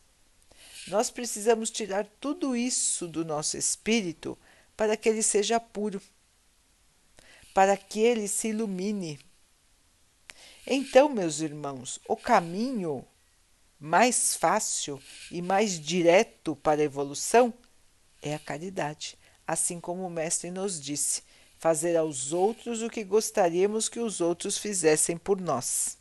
nós 0.88 1.10
precisamos 1.10 1.70
tirar 1.72 2.06
tudo 2.20 2.56
isso 2.56 3.08
do 3.08 3.24
nosso 3.24 3.58
espírito 3.58 4.38
para 4.76 4.98
que 4.98 5.10
ele 5.10 5.24
seja 5.24 5.60
puro, 5.60 6.02
para 7.54 7.76
que 7.78 8.00
ele 8.00 8.28
se 8.28 8.50
ilumine. 8.50 9.20
Então, 10.66 11.10
meus 11.10 11.40
irmãos, 11.40 12.00
o 12.08 12.16
caminho 12.16 13.06
mais 13.80 14.36
fácil 14.36 15.02
e 15.32 15.42
mais 15.42 15.80
direto 15.80 16.56
para 16.56 16.82
a 16.82 16.86
evolução 16.86 17.54
é 18.22 18.36
a 18.36 18.40
caridade, 18.40 19.18
assim 19.46 19.80
como 19.80 20.06
o 20.06 20.10
Mestre 20.10 20.52
nos 20.52 20.80
disse: 20.80 21.24
fazer 21.62 21.96
aos 21.96 22.34
outros 22.34 22.82
o 22.82 22.90
que 22.90 23.04
gostaríamos 23.04 23.88
que 23.88 24.00
os 24.00 24.20
outros 24.20 24.58
fizessem 24.58 25.16
por 25.16 25.40
nós. 25.40 25.96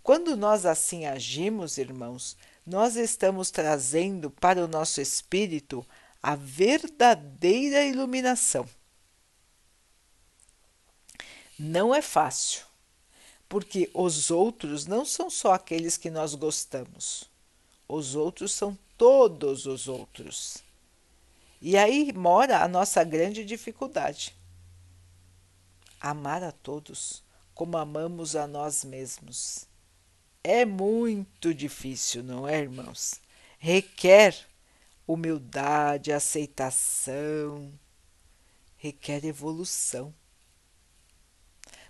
Quando 0.00 0.36
nós 0.36 0.64
assim 0.64 1.06
agimos, 1.06 1.76
irmãos, 1.76 2.36
nós 2.64 2.94
estamos 2.94 3.50
trazendo 3.50 4.30
para 4.30 4.64
o 4.64 4.68
nosso 4.68 5.00
espírito 5.00 5.84
a 6.22 6.36
verdadeira 6.36 7.84
iluminação. 7.84 8.64
Não 11.58 11.92
é 11.92 12.00
fácil, 12.00 12.64
porque 13.48 13.90
os 13.92 14.30
outros 14.30 14.86
não 14.86 15.04
são 15.04 15.28
só 15.28 15.54
aqueles 15.54 15.96
que 15.96 16.10
nós 16.10 16.32
gostamos, 16.36 17.28
os 17.88 18.14
outros 18.14 18.52
são 18.52 18.78
todos 18.96 19.66
os 19.66 19.88
outros. 19.88 20.58
E 21.60 21.76
aí 21.76 22.12
mora 22.12 22.62
a 22.62 22.68
nossa 22.68 23.02
grande 23.02 23.44
dificuldade. 23.44 24.35
Amar 26.00 26.42
a 26.42 26.52
todos 26.52 27.24
como 27.54 27.78
amamos 27.78 28.36
a 28.36 28.46
nós 28.46 28.84
mesmos. 28.84 29.66
É 30.44 30.64
muito 30.64 31.54
difícil, 31.54 32.22
não 32.22 32.46
é, 32.46 32.60
irmãos? 32.60 33.20
Requer 33.58 34.46
humildade, 35.06 36.12
aceitação, 36.12 37.72
requer 38.76 39.24
evolução. 39.24 40.14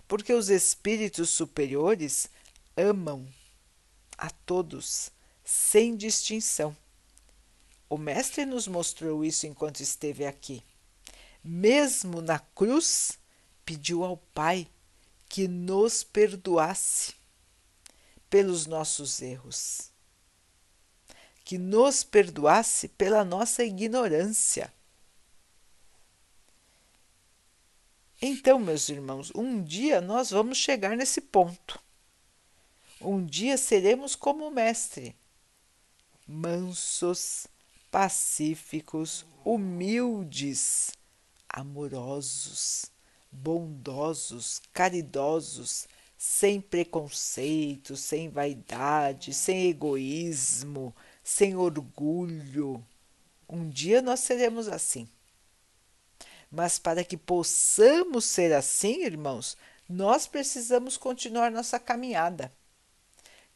Porque 0.07 0.33
os 0.33 0.49
espíritos 0.49 1.29
superiores 1.29 2.29
amam 2.75 3.27
a 4.17 4.29
todos, 4.29 5.11
sem 5.43 5.97
distinção. 5.97 6.75
O 7.89 7.97
Mestre 7.97 8.45
nos 8.45 8.67
mostrou 8.67 9.25
isso 9.25 9.45
enquanto 9.45 9.81
esteve 9.81 10.25
aqui. 10.25 10.63
Mesmo 11.43 12.21
na 12.21 12.39
cruz, 12.39 13.19
pediu 13.67 14.05
ao 14.05 14.15
Pai 14.15 14.65
que 15.27 15.45
nos 15.45 16.01
perdoasse 16.01 17.13
pelos 18.29 18.65
nossos 18.65 19.21
erros, 19.21 19.91
que 21.43 21.57
nos 21.57 22.01
perdoasse 22.01 22.87
pela 22.87 23.25
nossa 23.25 23.65
ignorância. 23.65 24.73
Então, 28.21 28.57
meus 28.57 28.87
irmãos, 28.87 29.33
um 29.35 29.61
dia 29.61 29.99
nós 29.99 30.31
vamos 30.31 30.57
chegar 30.57 30.95
nesse 30.95 31.19
ponto. 31.19 31.77
Um 33.01 33.25
dia 33.25 33.57
seremos 33.57 34.15
como 34.15 34.47
o 34.47 34.51
Mestre, 34.51 35.13
mansos, 36.25 37.47
pacíficos, 37.91 39.25
humildes, 39.43 40.91
amorosos, 41.49 42.95
bondosos, 43.41 44.61
caridosos, 44.73 45.87
sem 46.17 46.59
preconceito, 46.59 47.95
sem 47.95 48.29
vaidade, 48.29 49.33
sem 49.33 49.69
egoísmo, 49.69 50.95
sem 51.23 51.55
orgulho. 51.55 52.83
Um 53.47 53.69
dia 53.69 54.01
nós 54.01 54.21
seremos 54.21 54.67
assim. 54.67 55.07
Mas 56.51 56.79
para 56.79 57.03
que 57.03 57.17
possamos 57.17 58.25
ser 58.25 58.53
assim, 58.53 59.03
irmãos, 59.03 59.55
nós 59.87 60.25
precisamos 60.25 60.97
continuar 60.97 61.51
nossa 61.51 61.79
caminhada. 61.79 62.51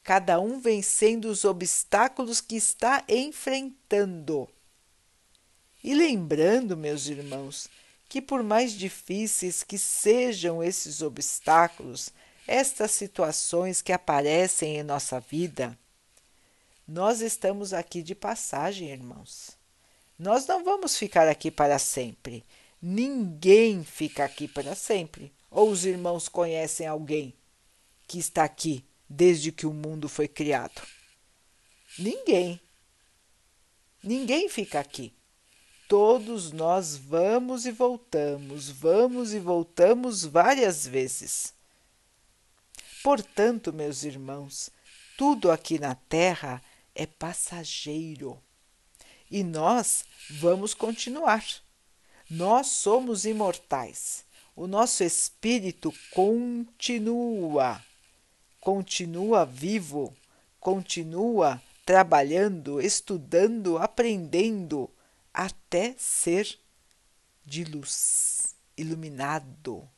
Cada 0.04 0.40
um 0.40 0.60
vencendo 0.60 1.26
os 1.26 1.46
obstáculos 1.46 2.42
que 2.42 2.56
está 2.56 3.04
enfrentando. 3.08 4.48
E 5.84 5.96
lembrando, 5.96 6.78
meus 6.78 7.08
irmãos, 7.08 7.68
que 8.12 8.22
por 8.22 8.44
mais 8.44 8.74
difíceis 8.74 9.64
que 9.64 9.78
sejam 9.78 10.62
esses 10.62 11.02
obstáculos, 11.02 12.12
estas 12.46 12.92
situações 12.92 13.82
que 13.82 13.94
aparecem 13.94 14.76
em 14.76 14.84
nossa 14.84 15.22
vida, 15.22 15.80
nós 16.86 17.22
estamos 17.22 17.72
aqui 17.72 18.04
de 18.04 18.14
passagem, 18.14 18.90
irmãos. 18.90 19.52
Nós 20.20 20.46
não 20.46 20.62
vamos 20.62 20.98
ficar 20.98 21.30
aqui 21.30 21.50
para 21.50 21.80
sempre. 21.80 22.44
Ninguém 22.82 23.82
fica 23.86 24.26
aqui 24.26 24.46
para 24.46 24.76
sempre. 24.76 25.32
Ou 25.50 25.70
os 25.70 25.86
irmãos 25.86 26.28
conhecem 26.28 26.86
alguém 26.86 27.34
que 28.10 28.20
está 28.20 28.44
aqui 28.44 28.84
desde 29.10 29.54
que 29.54 29.66
o 29.66 29.72
mundo 29.72 30.10
foi 30.10 30.28
criado? 30.28 30.82
Ninguém. 31.98 32.60
Ninguém 34.04 34.50
fica 34.50 34.82
aqui. 34.82 35.14
Todos 35.92 36.54
nós 36.54 36.96
vamos 36.96 37.66
e 37.66 37.72
voltamos, 37.72 38.70
vamos 38.70 39.34
e 39.34 39.40
voltamos 39.40 40.24
várias 40.24 40.88
vezes. 40.88 41.54
Portanto, 43.04 43.74
meus 43.74 44.04
irmãos, 44.04 44.70
tudo 45.18 45.52
aqui 45.52 45.78
na 45.78 45.94
terra 45.94 46.62
é 46.96 47.06
passageiro 47.06 48.42
e 49.30 49.44
nós 49.44 50.06
vamos 50.40 50.74
continuar. 50.74 51.44
Nós 52.30 52.68
somos 52.68 53.26
imortais. 53.26 54.24
O 54.56 54.68
nosso 54.68 55.04
espírito 55.04 55.94
continua, 56.12 57.84
continua 58.62 59.46
vivo, 59.46 60.16
continua 60.58 61.62
trabalhando, 61.86 62.80
estudando, 62.80 63.78
aprendendo 63.78 64.90
até 65.34 65.96
ser 65.98 66.60
de 67.46 67.64
luz, 67.64 68.56
iluminado, 68.78 69.90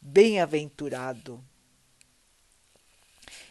bem-aventurado. 0.00 1.42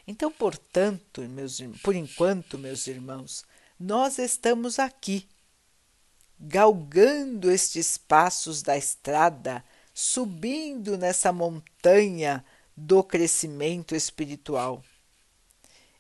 Então, 0.08 0.32
portanto, 0.32 1.22
meus, 1.22 1.60
por 1.82 1.96
enquanto, 1.96 2.58
meus 2.58 2.88
irmãos, 2.88 3.44
nós 3.80 4.20
estamos 4.20 4.80
aqui, 4.80 5.28
galgando 6.40 7.52
estes 7.52 7.98
passos 7.98 8.62
da 8.62 8.78
estrada, 8.78 9.64
subindo 9.94 10.98
nessa 10.98 11.32
montanha 11.32 12.46
do 12.76 13.04
crescimento 13.04 13.96
espiritual. 13.96 14.84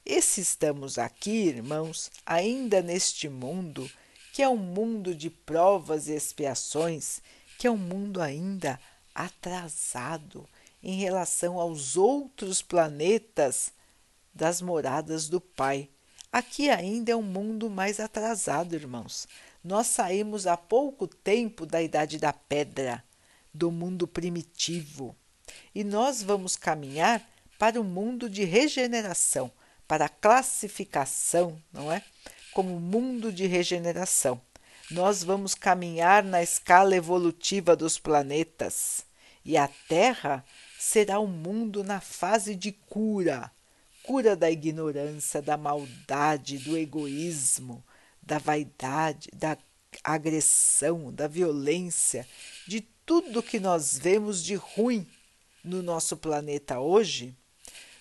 E 0.06 0.22
se 0.22 0.42
estamos 0.42 1.00
aqui, 1.00 1.48
irmãos, 1.48 2.12
ainda 2.26 2.82
neste 2.82 3.28
mundo, 3.28 3.90
que 4.36 4.44
é 4.44 4.50
um 4.50 4.58
mundo 4.58 5.16
de 5.16 5.30
provas 5.30 6.10
e 6.10 6.12
expiações, 6.12 7.22
que 7.58 7.68
é 7.68 7.72
um 7.72 7.78
mundo 7.78 8.22
ainda 8.22 8.78
atrasado 9.14 10.46
em 10.84 11.00
relação 11.00 11.58
aos 11.58 11.96
outros 11.96 12.62
planetas 12.62 13.72
das 14.34 14.62
moradas 14.62 15.30
do 15.30 15.40
Pai. 15.40 15.88
Aqui 16.34 16.70
ainda 16.70 17.14
é 17.14 17.16
um 17.16 17.22
mundo 17.22 17.70
mais 17.70 17.98
atrasado, 17.98 18.76
irmãos. 18.76 19.26
Nós 19.64 19.88
saímos 19.88 20.46
há 20.48 20.58
pouco 20.58 21.08
tempo 21.08 21.66
da 21.66 21.82
idade 21.82 22.18
da 22.18 22.34
pedra, 22.34 23.02
do 23.54 23.72
mundo 23.72 24.06
primitivo, 24.06 25.16
e 25.74 25.82
nós 25.82 26.22
vamos 26.22 26.58
caminhar 26.58 27.26
para 27.58 27.80
o 27.80 27.86
mundo 27.86 28.30
de 28.30 28.44
regeneração, 28.44 29.50
para 29.88 30.08
a 30.08 30.10
classificação, 30.10 31.58
não 31.72 31.90
é? 31.90 32.04
Como 32.56 32.80
mundo 32.80 33.34
de 33.34 33.48
regeneração. 33.48 34.40
Nós 34.90 35.26
vamos 35.26 35.54
caminhar 35.54 36.24
na 36.24 36.42
escala 36.42 36.96
evolutiva 36.96 37.76
dos 37.76 38.00
planetas 38.00 39.04
e 39.44 39.58
a 39.58 39.68
Terra 39.90 40.42
será 40.80 41.20
um 41.20 41.28
mundo 41.28 41.84
na 41.84 42.00
fase 42.00 42.56
de 42.56 42.72
cura, 42.72 43.52
cura 44.04 44.38
da 44.38 44.50
ignorância, 44.50 45.42
da 45.42 45.58
maldade, 45.58 46.58
do 46.60 46.78
egoísmo, 46.78 47.84
da 48.22 48.38
vaidade, 48.38 49.30
da 49.36 49.58
agressão, 50.02 51.12
da 51.12 51.28
violência, 51.28 52.26
de 52.66 52.80
tudo 53.06 53.44
que 53.44 53.60
nós 53.60 53.98
vemos 53.98 54.42
de 54.42 54.56
ruim 54.56 55.06
no 55.62 55.84
nosso 55.84 56.16
planeta 56.16 56.80
hoje, 56.80 57.36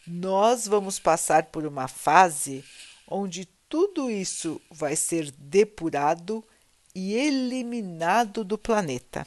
nós 0.07 0.69
vamos 0.69 1.01
passar 1.01 1.47
por 1.47 1.67
uma 1.67 1.88
fase 1.88 2.64
onde 3.09 3.49
tudo 3.75 4.09
isso 4.09 4.63
vai 4.71 4.95
ser 4.95 5.33
depurado 5.33 6.45
e 6.95 7.13
eliminado 7.13 8.45
do 8.45 8.57
planeta. 8.57 9.27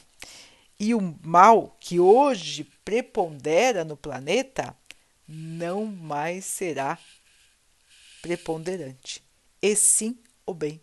E 0.80 0.94
o 0.94 1.18
mal 1.22 1.76
que 1.78 2.00
hoje 2.00 2.64
prepondera 2.82 3.84
no 3.84 3.94
planeta 3.94 4.74
não 5.28 5.84
mais 5.84 6.46
será 6.46 6.98
preponderante, 8.22 9.22
e 9.60 9.76
sim 9.76 10.18
o 10.46 10.54
bem. 10.54 10.80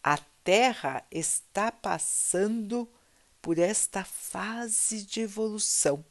A 0.00 0.16
Terra 0.44 1.04
está 1.10 1.72
passando 1.72 2.88
por 3.40 3.58
esta 3.58 4.04
fase 4.04 5.04
de 5.04 5.22
evolução. 5.22 6.04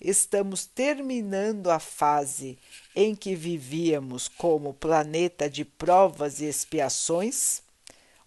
Estamos 0.00 0.64
terminando 0.64 1.70
a 1.70 1.78
fase 1.78 2.58
em 2.94 3.14
que 3.14 3.34
vivíamos 3.34 4.28
como 4.28 4.74
planeta 4.74 5.48
de 5.48 5.64
provas 5.64 6.40
e 6.40 6.46
expiações, 6.46 7.62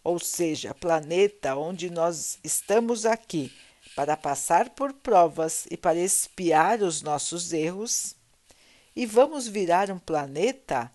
ou 0.04 0.20
seja, 0.20 0.74
planeta 0.74 1.56
onde 1.56 1.90
nós 1.90 2.40
estamos 2.44 3.06
aqui 3.06 3.52
para 3.96 4.18
passar 4.18 4.70
por 4.72 4.94
provas 4.94 5.66
e 5.70 5.78
para 5.78 6.00
espiar 6.00 6.82
os 6.82 7.02
nossos 7.02 7.54
erros, 7.54 8.16
e 8.96 9.06
vamos 9.06 9.48
virar 9.48 9.92
um 9.92 10.00
planeta 10.00 10.92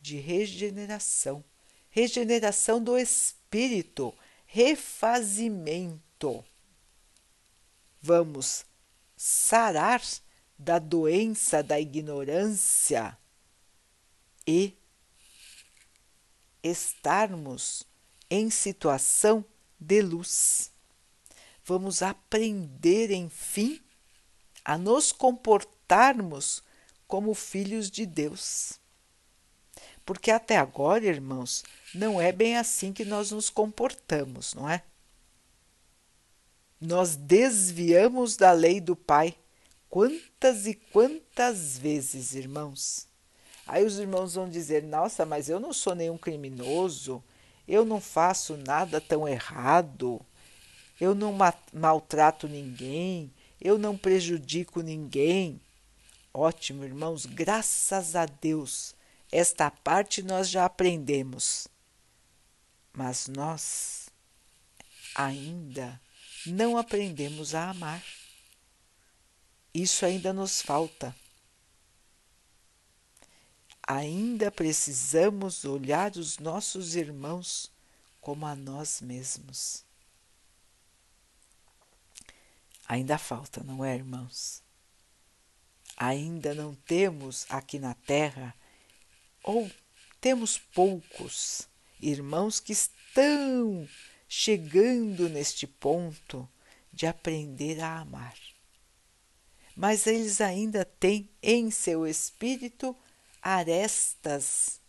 de 0.00 0.16
regeneração 0.16 1.44
regeneração 1.92 2.82
do 2.82 2.98
espírito, 2.98 4.12
refazimento. 4.46 6.42
Vamos 8.00 8.64
sarar 9.14 10.02
da 10.62 10.78
doença 10.78 11.62
da 11.62 11.78
ignorância 11.78 13.16
e 14.46 14.76
estarmos 16.62 17.84
em 18.30 18.48
situação 18.50 19.44
de 19.78 20.00
luz 20.00 20.72
vamos 21.64 22.02
aprender, 22.02 23.10
enfim, 23.10 23.80
a 24.64 24.76
nos 24.76 25.12
comportarmos 25.12 26.62
como 27.06 27.34
filhos 27.34 27.90
de 27.90 28.06
Deus. 28.06 28.80
Porque 30.04 30.30
até 30.30 30.56
agora, 30.56 31.04
irmãos, 31.04 31.62
não 31.94 32.20
é 32.20 32.32
bem 32.32 32.56
assim 32.56 32.92
que 32.92 33.04
nós 33.04 33.30
nos 33.30 33.48
comportamos, 33.48 34.54
não 34.54 34.68
é? 34.68 34.82
Nós 36.80 37.14
desviamos 37.14 38.36
da 38.36 38.50
lei 38.50 38.80
do 38.80 38.96
Pai 38.96 39.36
quantas 39.92 40.66
e 40.66 40.74
quantas 40.74 41.78
vezes, 41.78 42.34
irmãos. 42.34 43.06
Aí 43.64 43.84
os 43.84 44.00
irmãos 44.00 44.34
vão 44.34 44.50
dizer: 44.50 44.82
Nossa, 44.82 45.24
mas 45.24 45.48
eu 45.48 45.60
não 45.60 45.72
sou 45.72 45.94
nenhum 45.94 46.18
criminoso, 46.18 47.22
eu 47.68 47.84
não 47.84 48.00
faço 48.00 48.56
nada 48.56 49.00
tão 49.00 49.28
errado 49.28 50.20
eu 51.02 51.16
não 51.16 51.36
maltrato 51.72 52.46
ninguém, 52.46 53.32
eu 53.60 53.76
não 53.76 53.98
prejudico 53.98 54.82
ninguém. 54.82 55.60
Ótimo, 56.32 56.84
irmãos, 56.84 57.26
graças 57.26 58.14
a 58.14 58.24
Deus, 58.24 58.94
esta 59.32 59.68
parte 59.68 60.22
nós 60.22 60.48
já 60.48 60.64
aprendemos. 60.64 61.66
Mas 62.92 63.26
nós 63.26 64.10
ainda 65.12 66.00
não 66.46 66.78
aprendemos 66.78 67.52
a 67.52 67.70
amar. 67.70 68.00
Isso 69.74 70.04
ainda 70.04 70.32
nos 70.32 70.60
falta. 70.60 71.14
Ainda 73.86 74.50
precisamos 74.50 75.64
olhar 75.64 76.12
os 76.12 76.38
nossos 76.38 76.94
irmãos 76.94 77.72
como 78.20 78.46
a 78.46 78.54
nós 78.54 79.00
mesmos. 79.00 79.84
Ainda 82.86 83.16
falta, 83.16 83.62
não 83.62 83.84
é, 83.84 83.94
irmãos? 83.94 84.62
Ainda 85.96 86.54
não 86.54 86.74
temos 86.74 87.46
aqui 87.48 87.78
na 87.78 87.94
Terra, 87.94 88.54
ou 89.42 89.70
temos 90.20 90.58
poucos 90.58 91.68
irmãos 92.00 92.60
que 92.60 92.72
estão 92.72 93.88
chegando 94.28 95.28
neste 95.28 95.66
ponto 95.66 96.48
de 96.92 97.06
aprender 97.06 97.80
a 97.80 98.00
amar. 98.00 98.51
Mas 99.82 100.06
eles 100.06 100.40
ainda 100.40 100.84
têm 100.84 101.28
em 101.42 101.68
seu 101.68 102.06
espírito 102.06 102.96
arestas 103.42 104.80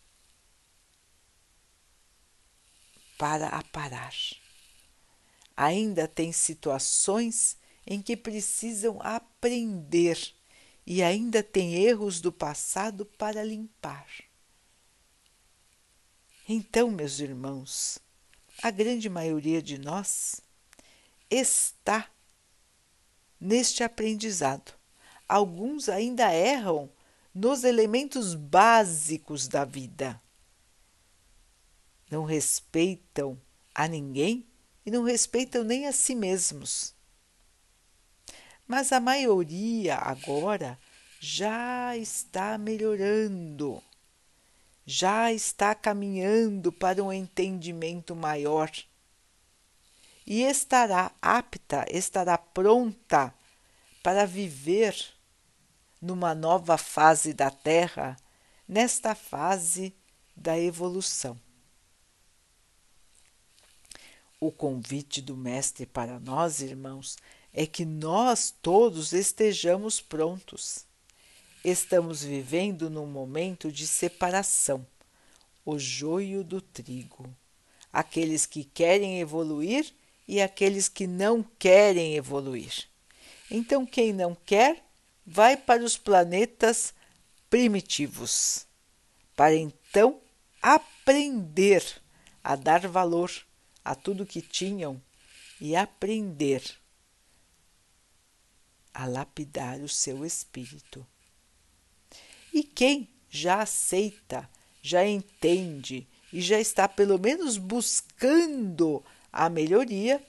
para 3.17 3.47
aparar. 3.47 4.13
Ainda 5.57 6.07
tem 6.07 6.31
situações 6.31 7.57
em 7.87 8.03
que 8.03 8.15
precisam 8.15 9.01
aprender 9.01 10.31
e 10.85 11.01
ainda 11.01 11.41
tem 11.41 11.73
erros 11.73 12.21
do 12.21 12.31
passado 12.31 13.03
para 13.03 13.43
limpar. 13.43 14.07
Então, 16.47 16.91
meus 16.91 17.19
irmãos, 17.19 17.97
a 18.61 18.69
grande 18.69 19.09
maioria 19.09 19.59
de 19.59 19.79
nós 19.79 20.39
está 21.31 22.11
neste 23.41 23.83
aprendizado. 23.83 24.82
Alguns 25.27 25.89
ainda 25.89 26.31
erram 26.31 26.89
nos 27.33 27.63
elementos 27.63 28.35
básicos 28.35 29.47
da 29.47 29.65
vida. 29.65 30.21
Não 32.09 32.23
respeitam 32.23 33.39
a 33.73 33.87
ninguém 33.87 34.45
e 34.85 34.91
não 34.91 35.03
respeitam 35.03 35.63
nem 35.63 35.87
a 35.87 35.91
si 35.91 36.13
mesmos. 36.13 36.93
Mas 38.67 38.91
a 38.91 38.99
maioria 38.99 39.95
agora 39.95 40.77
já 41.19 41.97
está 41.97 42.57
melhorando, 42.57 43.81
já 44.85 45.31
está 45.31 45.73
caminhando 45.73 46.71
para 46.71 47.03
um 47.03 47.11
entendimento 47.11 48.15
maior 48.15 48.69
e 50.25 50.43
estará 50.43 51.11
apta, 51.21 51.85
estará 51.89 52.37
pronta 52.37 53.33
para 54.01 54.25
viver 54.25 54.95
numa 56.03 56.35
nova 56.35 56.77
fase 56.77 57.33
da 57.33 57.49
Terra, 57.49 58.17
nesta 58.67 59.15
fase 59.15 59.95
da 60.35 60.59
evolução. 60.59 61.39
O 64.37 64.51
convite 64.51 65.21
do 65.21 65.37
Mestre 65.37 65.85
para 65.85 66.19
nós, 66.19 66.59
irmãos, 66.59 67.15
é 67.53 67.65
que 67.65 67.85
nós 67.85 68.53
todos 68.61 69.13
estejamos 69.13 70.01
prontos. 70.01 70.83
Estamos 71.63 72.21
vivendo 72.21 72.89
num 72.89 73.07
momento 73.07 73.71
de 73.71 73.87
separação, 73.87 74.85
o 75.65 75.79
joio 75.79 76.43
do 76.43 76.59
trigo. 76.59 77.33
Aqueles 77.93 78.45
que 78.45 78.65
querem 78.65 79.21
evoluir 79.21 79.93
e 80.27 80.41
aqueles 80.41 80.89
que 80.89 81.07
não 81.07 81.41
querem 81.57 82.15
evoluir. 82.15 82.89
Então, 83.49 83.85
quem 83.85 84.11
não 84.11 84.35
quer, 84.35 84.83
vai 85.25 85.55
para 85.57 85.83
os 85.83 85.97
planetas 85.97 86.93
primitivos, 87.49 88.65
para 89.35 89.55
então 89.55 90.19
aprender 90.61 91.83
a 92.43 92.55
dar 92.55 92.87
valor 92.87 93.31
a 93.83 93.95
tudo 93.95 94.25
que 94.25 94.41
tinham 94.41 95.01
e 95.59 95.75
aprender 95.75 96.63
a 98.93 99.05
lapidar 99.05 99.79
o 99.79 99.89
seu 99.89 100.25
espírito. 100.25 101.05
E 102.53 102.63
quem 102.63 103.09
já 103.29 103.61
aceita, 103.61 104.47
já 104.81 105.05
entende 105.05 106.07
e 106.31 106.41
já 106.41 106.59
está 106.59 106.87
pelo 106.87 107.17
menos 107.17 107.57
buscando 107.57 109.03
a 109.31 109.49
melhoria, 109.49 110.23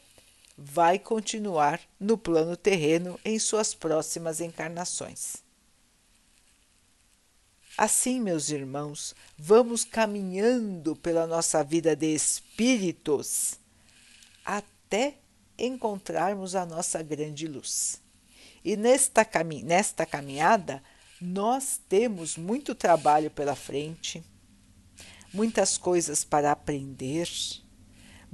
vai 0.57 0.99
continuar 0.99 1.81
no 1.99 2.17
plano 2.17 2.57
terreno 2.57 3.19
em 3.25 3.39
suas 3.39 3.75
próximas 3.75 4.41
encarnações. 4.41 5.43
Assim, 7.77 8.21
meus 8.21 8.51
irmãos, 8.51 9.17
vamos 9.37 9.85
caminhando 9.85 10.95
pela 10.95 11.27
nossa 11.27 11.65
vida 11.65 11.97
de 11.97 12.15
espíritos 12.15 13.59
até 14.45 15.15
encontrarmos 15.59 16.55
a 16.55 16.65
nossa 16.65 17.03
grande 17.03 17.49
luz. 17.49 18.01
E 18.65 18.77
nesta, 18.77 19.25
cami 19.25 19.63
nesta 19.65 20.07
caminhada, 20.07 20.83
nós 21.21 21.81
temos 21.89 22.37
muito 22.37 22.75
trabalho 22.77 23.31
pela 23.31 23.57
frente, 23.57 24.23
muitas 25.33 25.77
coisas 25.77 26.23
para 26.23 26.53
aprender, 26.53 27.29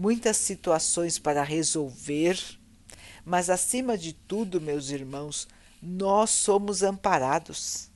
muitas 0.00 0.36
situações 0.38 1.18
para 1.18 1.42
resolver, 1.42 2.40
mas 3.24 3.50
acima 3.50 3.96
de 3.98 4.12
tudo, 4.12 4.60
meus 4.60 4.90
irmãos, 4.90 5.46
nós 5.82 6.30
somos 6.30 6.82
amparados 6.82 7.90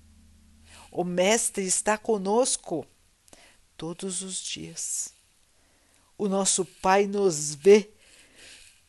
o 0.94 1.02
Mestre 1.02 1.64
está 1.66 1.98
conosco 1.98 2.86
todos 3.76 4.22
os 4.22 4.40
dias. 4.40 5.12
O 6.16 6.28
nosso 6.28 6.64
Pai 6.64 7.08
nos 7.08 7.52
vê 7.52 7.90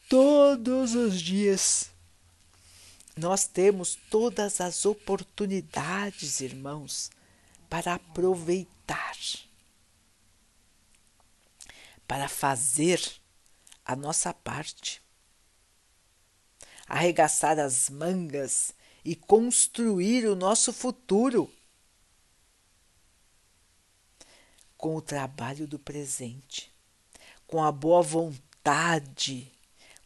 todos 0.07 0.93
os 0.93 1.19
dias. 1.19 1.89
Nós 3.17 3.47
temos 3.47 3.97
todas 4.11 4.61
as 4.61 4.85
oportunidades, 4.85 6.41
irmãos, 6.41 7.09
para 7.67 7.95
aproveitar, 7.95 9.17
para 12.07 12.27
fazer 12.27 13.01
a 13.83 13.95
nossa 13.95 14.33
parte, 14.33 15.01
arregaçar 16.87 17.59
as 17.59 17.89
mangas 17.89 18.73
e 19.03 19.15
construir 19.15 20.25
o 20.27 20.35
nosso 20.35 20.73
futuro 20.73 21.51
com 24.77 24.95
o 24.95 25.01
trabalho 25.01 25.67
do 25.67 25.79
presente, 25.79 26.71
com 27.47 27.63
a 27.63 27.71
boa 27.71 28.01
vontade, 28.01 29.51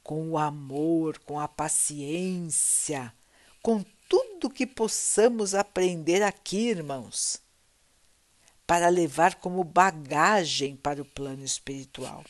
com 0.04 0.30
o 0.30 0.38
amor, 0.38 1.20
com 1.20 1.40
a 1.40 1.48
paciência, 1.48 3.14
com 3.62 3.84
tudo 4.08 4.50
que 4.50 4.66
possamos 4.66 5.54
aprender 5.54 6.24
aqui, 6.24 6.70
irmãos, 6.70 7.42
para 8.70 8.88
levar 8.88 9.34
como 9.34 9.64
bagagem 9.64 10.76
para 10.76 11.02
o 11.02 11.06
plano 11.06 11.44
espiritual. 11.44 12.24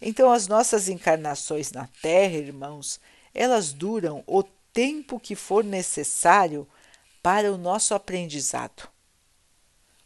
Então, 0.00 0.30
as 0.30 0.46
nossas 0.46 0.88
encarnações 0.88 1.72
na 1.72 1.88
Terra, 2.00 2.36
irmãos, 2.36 3.00
elas 3.34 3.72
duram 3.72 4.22
o 4.24 4.44
tempo 4.72 5.18
que 5.18 5.34
for 5.34 5.64
necessário 5.64 6.64
para 7.20 7.52
o 7.52 7.58
nosso 7.58 7.92
aprendizado 7.92 8.88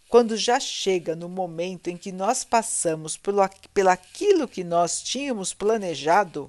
quando 0.09 0.37
já 0.37 0.59
chega 0.59 1.15
no 1.17 1.29
momento 1.29 1.89
em 1.89 1.97
que 1.97 2.13
nós 2.13 2.45
passamos 2.45 3.17
pelo, 3.17 3.41
pelaquilo 3.75 4.47
que 4.47 4.63
nós 4.63 5.03
tínhamos 5.03 5.53
planejado, 5.53 6.49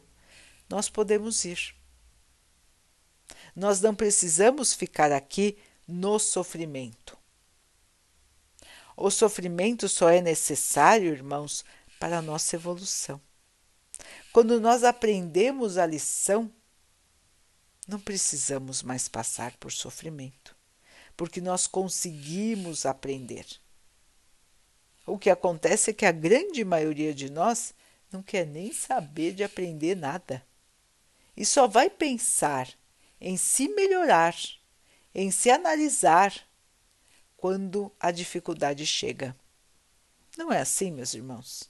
nós 0.69 0.87
podemos 0.87 1.43
ir. 1.43 1.75
Nós 3.55 3.81
não 3.81 3.95
precisamos 3.95 4.73
ficar 4.73 5.11
aqui 5.11 5.57
no 5.87 6.19
sofrimento. 6.19 7.17
O 8.95 9.09
sofrimento 9.11 9.89
só 9.89 10.09
é 10.09 10.21
necessário, 10.21 11.11
irmãos, 11.11 11.65
para 11.99 12.19
a 12.19 12.21
nossa 12.21 12.55
evolução. 12.55 13.21
Quando 14.31 14.59
nós 14.59 14.83
aprendemos 14.83 15.77
a 15.77 15.85
lição, 15.85 16.51
não 17.87 17.99
precisamos 17.99 18.83
mais 18.83 19.07
passar 19.07 19.55
por 19.57 19.71
sofrimento 19.71 20.55
porque 21.15 21.39
nós 21.39 21.67
conseguimos 21.67 22.85
aprender. 22.85 23.45
O 25.05 25.17
que 25.17 25.29
acontece 25.29 25.91
é 25.91 25.93
que 25.93 26.05
a 26.05 26.11
grande 26.11 26.63
maioria 26.65 27.13
de 27.13 27.29
nós 27.29 27.73
não 28.11 28.21
quer 28.21 28.45
nem 28.45 28.73
saber 28.73 29.33
de 29.33 29.43
aprender 29.43 29.95
nada 29.95 30.45
e 31.37 31.45
só 31.45 31.67
vai 31.67 31.89
pensar 31.89 32.69
em 33.19 33.37
se 33.37 33.67
melhorar, 33.69 34.35
em 35.13 35.31
se 35.31 35.49
analisar 35.49 36.33
quando 37.45 37.91
a 37.99 38.09
dificuldade 38.09 38.87
chega. 38.87 39.37
Não 40.35 40.51
é 40.51 40.61
assim, 40.61 40.89
meus 40.89 41.13
irmãos? 41.13 41.69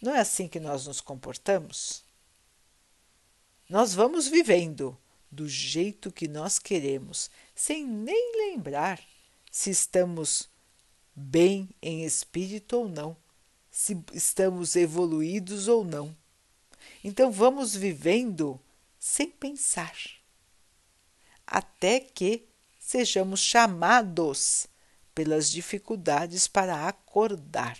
Não 0.00 0.14
é 0.14 0.20
assim 0.20 0.48
que 0.48 0.58
nós 0.58 0.86
nos 0.86 0.98
comportamos? 0.98 2.02
Nós 3.68 3.92
vamos 3.92 4.28
vivendo 4.28 4.96
do 5.30 5.46
jeito 5.46 6.10
que 6.10 6.26
nós 6.26 6.58
queremos, 6.58 7.30
sem 7.54 7.86
nem 7.86 8.48
lembrar 8.48 8.98
se 9.50 9.68
estamos 9.68 10.48
bem 11.14 11.68
em 11.82 12.02
espírito 12.06 12.78
ou 12.78 12.88
não, 12.88 13.14
se 13.70 14.02
estamos 14.14 14.74
evoluídos 14.74 15.68
ou 15.68 15.84
não. 15.84 16.16
Então 17.04 17.30
vamos 17.30 17.74
vivendo 17.76 18.58
sem 18.98 19.28
pensar, 19.28 19.94
até 21.46 22.00
que 22.00 22.48
sejamos 22.80 23.40
chamados 23.40 24.66
pelas 25.14 25.50
dificuldades 25.50 26.48
para 26.48 26.88
acordar. 26.88 27.78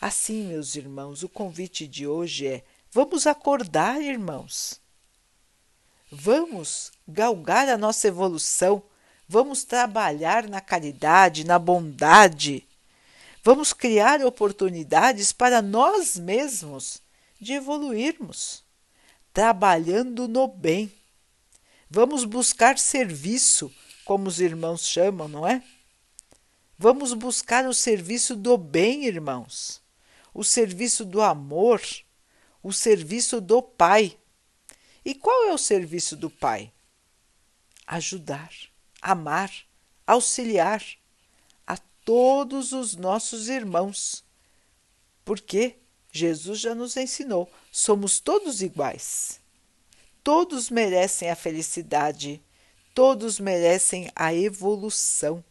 Assim, 0.00 0.48
meus 0.48 0.74
irmãos, 0.74 1.22
o 1.22 1.28
convite 1.28 1.86
de 1.86 2.06
hoje 2.06 2.46
é 2.46 2.64
Vamos 2.94 3.26
acordar, 3.26 4.00
irmãos. 4.00 4.80
Vamos 6.12 6.92
galgar 7.08 7.68
a 7.68 7.76
nossa 7.76 8.06
evolução. 8.06 8.82
Vamos 9.28 9.64
trabalhar 9.64 10.48
na 10.48 10.60
caridade, 10.60 11.44
na 11.44 11.58
bondade. 11.58 12.64
Vamos 13.42 13.72
criar 13.72 14.24
oportunidades 14.24 15.32
para 15.32 15.60
nós 15.60 16.16
mesmos 16.16 17.02
de 17.40 17.54
evoluirmos, 17.54 18.62
trabalhando 19.32 20.28
no 20.28 20.46
bem. 20.46 20.92
Vamos 21.90 22.24
buscar 22.24 22.78
serviço, 22.78 23.72
como 24.04 24.28
os 24.28 24.40
irmãos 24.40 24.86
chamam, 24.86 25.28
não 25.28 25.46
é? 25.46 25.62
Vamos 26.76 27.14
buscar 27.14 27.66
o 27.66 27.74
serviço 27.74 28.36
do 28.36 28.58
bem, 28.58 29.06
irmãos, 29.06 29.80
o 30.32 30.42
serviço 30.42 31.04
do 31.04 31.22
amor, 31.22 31.80
o 32.62 32.72
serviço 32.72 33.40
do 33.40 33.62
Pai. 33.62 34.18
E 35.04 35.14
qual 35.14 35.48
é 35.48 35.52
o 35.52 35.58
serviço 35.58 36.16
do 36.16 36.28
Pai? 36.28 36.72
Ajudar, 37.86 38.50
amar, 39.00 39.50
auxiliar 40.06 40.82
a 41.66 41.76
todos 42.04 42.72
os 42.72 42.96
nossos 42.96 43.48
irmãos. 43.48 44.24
Porque 45.24 45.78
Jesus 46.10 46.60
já 46.60 46.74
nos 46.74 46.96
ensinou, 46.96 47.50
somos 47.70 48.20
todos 48.20 48.62
iguais. 48.62 49.40
Todos 50.22 50.70
merecem 50.70 51.30
a 51.30 51.36
felicidade, 51.36 52.42
todos 52.94 53.40
merecem 53.40 54.10
a 54.14 54.32
evolução, 54.32 55.44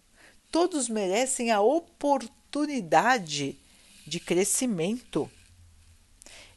todos 0.50 0.88
merecem 0.88 1.52
a 1.52 1.60
oportunidade 1.60 3.60
de 4.08 4.20
crescimento. 4.20 5.30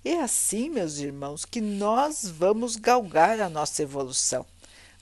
É 0.04 0.20
assim, 0.20 0.70
meus 0.70 0.98
irmãos, 0.98 1.44
que 1.44 1.60
nós 1.60 2.28
vamos 2.28 2.76
galgar 2.76 3.40
a 3.40 3.48
nossa 3.48 3.82
evolução. 3.82 4.46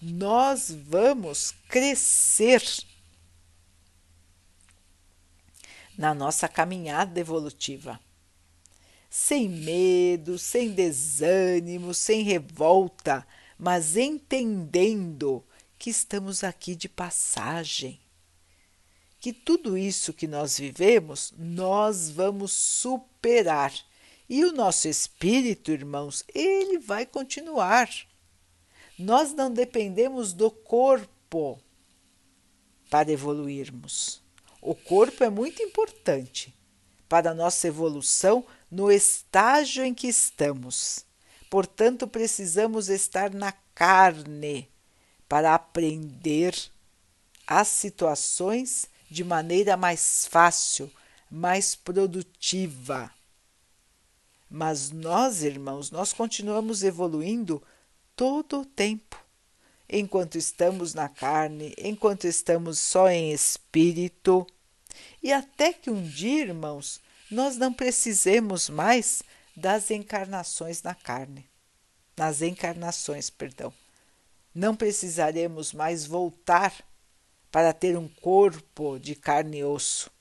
Nós 0.00 0.70
vamos 0.70 1.54
crescer 1.68 2.62
na 5.96 6.14
nossa 6.14 6.48
caminhada 6.48 7.20
evolutiva. 7.20 8.00
Sem 9.10 9.48
medo, 9.48 10.38
sem 10.38 10.72
desânimo, 10.72 11.92
sem 11.92 12.22
revolta, 12.22 13.26
mas 13.58 13.96
entendendo 13.96 15.44
que 15.84 15.90
estamos 15.90 16.42
aqui 16.42 16.74
de 16.74 16.88
passagem. 16.88 18.00
Que 19.20 19.34
tudo 19.34 19.76
isso 19.76 20.14
que 20.14 20.26
nós 20.26 20.58
vivemos, 20.58 21.34
nós 21.36 22.08
vamos 22.08 22.52
superar 22.52 23.70
e 24.26 24.46
o 24.46 24.52
nosso 24.52 24.88
espírito, 24.88 25.70
irmãos, 25.70 26.24
ele 26.34 26.78
vai 26.78 27.04
continuar. 27.04 27.90
Nós 28.98 29.34
não 29.34 29.52
dependemos 29.52 30.32
do 30.32 30.50
corpo 30.50 31.60
para 32.88 33.12
evoluirmos. 33.12 34.22
O 34.62 34.74
corpo 34.74 35.22
é 35.22 35.28
muito 35.28 35.62
importante 35.62 36.54
para 37.10 37.32
a 37.32 37.34
nossa 37.34 37.68
evolução 37.68 38.42
no 38.70 38.90
estágio 38.90 39.84
em 39.84 39.92
que 39.92 40.06
estamos. 40.08 41.04
Portanto, 41.50 42.08
precisamos 42.08 42.88
estar 42.88 43.34
na 43.34 43.52
carne 43.74 44.72
para 45.28 45.54
aprender 45.54 46.54
as 47.46 47.68
situações 47.68 48.88
de 49.10 49.22
maneira 49.22 49.76
mais 49.76 50.26
fácil, 50.26 50.90
mais 51.30 51.74
produtiva. 51.74 53.10
Mas 54.50 54.90
nós, 54.90 55.42
irmãos, 55.42 55.90
nós 55.90 56.12
continuamos 56.12 56.82
evoluindo 56.82 57.62
todo 58.14 58.60
o 58.60 58.66
tempo. 58.66 59.22
Enquanto 59.88 60.36
estamos 60.38 60.94
na 60.94 61.08
carne, 61.08 61.74
enquanto 61.76 62.24
estamos 62.24 62.78
só 62.78 63.08
em 63.08 63.32
espírito. 63.32 64.46
E 65.22 65.32
até 65.32 65.72
que 65.72 65.90
um 65.90 66.02
dia, 66.02 66.42
irmãos, 66.42 67.00
nós 67.30 67.56
não 67.56 67.72
precisemos 67.72 68.68
mais 68.68 69.22
das 69.56 69.90
encarnações 69.90 70.82
na 70.82 70.94
carne. 70.94 71.48
Nas 72.16 72.42
encarnações, 72.42 73.28
perdão. 73.28 73.72
Não 74.54 74.76
precisaremos 74.76 75.72
mais 75.72 76.06
voltar 76.06 76.72
para 77.50 77.72
ter 77.72 77.96
um 77.98 78.08
corpo 78.08 78.98
de 78.98 79.14
carne 79.14 79.58
e 79.58 79.64
osso 79.64 80.14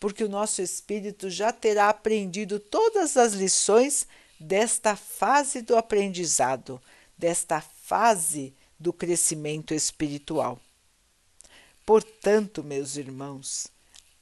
porque 0.00 0.24
o 0.24 0.28
nosso 0.28 0.62
espírito 0.62 1.28
já 1.28 1.52
terá 1.52 1.88
aprendido 1.88 2.60
todas 2.60 3.16
as 3.16 3.32
lições 3.32 4.06
desta 4.38 4.94
fase 4.94 5.60
do 5.60 5.76
aprendizado, 5.76 6.80
desta 7.16 7.60
fase 7.60 8.54
do 8.78 8.92
crescimento 8.92 9.74
espiritual. 9.74 10.60
Portanto, 11.84 12.62
meus 12.62 12.96
irmãos, 12.96 13.68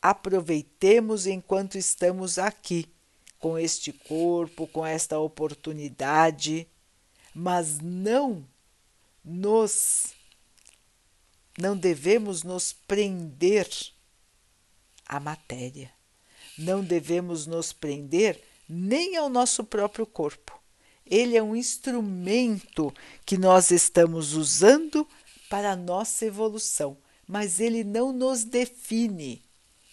aproveitemos 0.00 1.26
enquanto 1.26 1.76
estamos 1.76 2.38
aqui, 2.38 2.88
com 3.38 3.58
este 3.58 3.92
corpo, 3.92 4.66
com 4.66 4.86
esta 4.86 5.18
oportunidade, 5.18 6.66
mas 7.34 7.80
não 7.80 8.46
nos 9.26 10.14
não 11.58 11.76
devemos 11.76 12.44
nos 12.44 12.72
prender 12.72 13.68
a 15.04 15.18
matéria. 15.18 15.90
Não 16.56 16.82
devemos 16.82 17.46
nos 17.46 17.72
prender 17.72 18.40
nem 18.68 19.16
ao 19.16 19.28
nosso 19.28 19.64
próprio 19.64 20.06
corpo. 20.06 20.58
Ele 21.04 21.36
é 21.36 21.42
um 21.42 21.56
instrumento 21.56 22.92
que 23.24 23.36
nós 23.36 23.70
estamos 23.70 24.34
usando 24.34 25.06
para 25.48 25.72
a 25.72 25.76
nossa 25.76 26.26
evolução, 26.26 26.96
mas 27.26 27.60
ele 27.60 27.84
não 27.84 28.12
nos 28.12 28.44
define. 28.44 29.42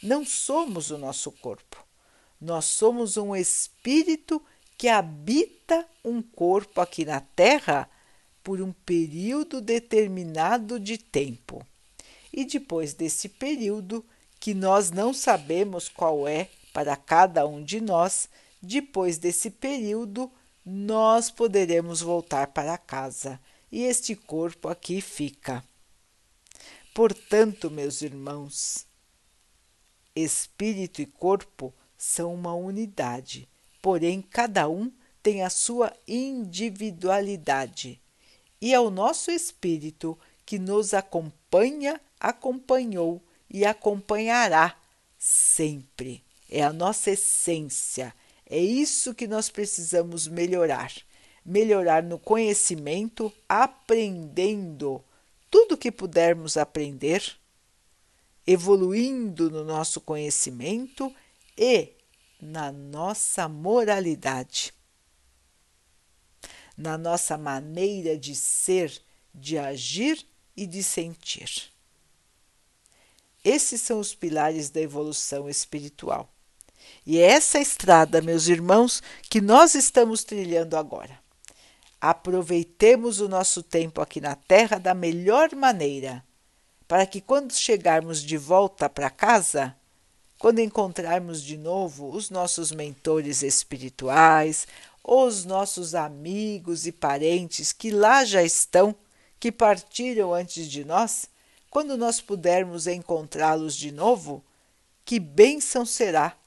Não 0.02 0.26
somos 0.26 0.92
o 0.92 0.98
nosso 0.98 1.32
corpo. 1.32 1.86
Nós 2.42 2.66
somos 2.66 3.16
um 3.16 3.36
espírito 3.36 4.42
que 4.78 4.90
habita 4.90 5.88
um 6.04 6.22
corpo 6.22 6.82
aqui 6.82 7.06
na 7.06 7.22
Terra 7.22 7.90
por 8.44 8.62
um 8.62 8.72
período 8.72 9.62
determinado 9.62 10.80
de 10.80 10.98
tempo. 10.98 11.66
E 12.32 12.46
depois 12.46 12.94
desse 12.94 13.30
período, 13.30 14.06
que 14.40 14.54
nós 14.54 14.92
não 14.92 15.14
sabemos 15.14 15.88
qual 15.88 16.28
é 16.28 16.50
para 16.74 16.96
cada 16.98 17.48
um 17.48 17.64
de 17.64 17.80
nós, 17.80 18.28
depois 18.62 19.18
desse 19.18 19.50
período, 19.50 20.30
nós 20.66 21.32
poderemos 21.32 22.02
voltar 22.02 22.48
para 22.48 22.78
casa 22.78 23.40
e 23.72 23.84
este 23.84 24.16
corpo 24.16 24.68
aqui 24.68 25.00
fica. 25.02 25.64
Portanto, 26.94 27.72
meus 27.72 28.02
irmãos, 28.02 28.86
espírito 30.16 31.02
e 31.02 31.06
corpo 31.06 31.74
são 31.98 32.34
uma 32.34 32.54
unidade, 32.54 33.48
porém 33.82 34.22
cada 34.22 34.70
um 34.70 34.92
tem 35.24 35.42
a 35.42 35.50
sua 35.50 35.92
individualidade. 36.08 38.03
E 38.64 38.74
é 38.74 38.80
o 38.80 38.90
nosso 38.90 39.30
espírito 39.30 40.18
que 40.46 40.58
nos 40.58 40.94
acompanha, 40.94 42.00
acompanhou 42.18 43.22
e 43.50 43.66
acompanhará 43.66 44.74
sempre. 45.20 46.24
É 46.50 46.64
a 46.64 46.72
nossa 46.72 47.12
essência. 47.12 48.16
É 48.50 48.58
isso 48.58 49.14
que 49.14 49.28
nós 49.28 49.50
precisamos 49.50 50.30
melhorar. 50.30 50.94
Melhorar 51.46 52.04
no 52.04 52.18
conhecimento, 52.18 53.34
aprendendo 53.50 55.04
tudo 55.52 55.76
que 55.76 55.92
pudermos 55.92 56.56
aprender, 56.56 57.36
evoluindo 58.48 59.52
no 59.52 59.66
nosso 59.66 60.00
conhecimento 60.00 61.14
e 61.58 61.90
na 62.42 62.72
nossa 62.72 63.50
moralidade, 63.50 64.74
na 66.78 66.98
nossa 66.98 67.38
maneira 67.38 68.18
de 68.18 68.36
ser, 68.36 69.02
de 69.34 69.58
agir 69.58 70.26
e 70.56 70.66
de 70.66 70.84
sentir. 70.84 71.72
Esses 73.44 73.82
são 73.82 74.00
os 74.00 74.16
pilares 74.16 74.70
da 74.70 74.80
evolução 74.80 75.50
espiritual. 75.50 76.30
E 77.06 77.20
é 77.20 77.24
essa 77.24 77.60
estrada, 77.60 78.22
meus 78.22 78.48
irmãos, 78.48 79.04
que 79.30 79.42
nós 79.42 79.76
estamos 79.76 80.24
trilhando 80.24 80.78
agora. 80.78 81.20
Aproveitemos 82.00 83.20
o 83.20 83.28
nosso 83.28 83.62
tempo 83.62 84.02
aqui 84.02 84.22
na 84.22 84.36
Terra 84.36 84.78
da 84.78 84.94
melhor 84.94 85.54
maneira, 85.56 86.24
para 86.88 87.06
que 87.06 87.22
quando 87.22 87.54
chegarmos 87.54 88.22
de 88.22 88.38
volta 88.38 88.90
para 88.90 89.10
casa, 89.10 89.76
quando 90.38 90.60
encontrarmos 90.60 91.42
de 91.42 91.58
novo 91.58 92.10
os 92.10 92.30
nossos 92.30 92.72
mentores 92.72 93.44
espirituais, 93.44 94.68
os 95.04 95.44
nossos 95.44 95.94
amigos 95.94 96.88
e 96.88 96.92
parentes 96.92 97.74
que 97.74 97.92
lá 97.92 98.24
já 98.24 98.42
estão, 98.44 98.96
que 99.40 99.52
partiram 99.52 100.34
antes 100.34 100.70
de 100.70 100.86
nós, 100.86 101.28
quando 101.70 101.98
nós 101.98 102.22
pudermos 102.22 102.88
encontrá-los 102.88 103.76
de 103.76 103.92
novo, 103.92 104.44
que 105.04 105.20
bênção 105.20 105.86
será 105.86 106.38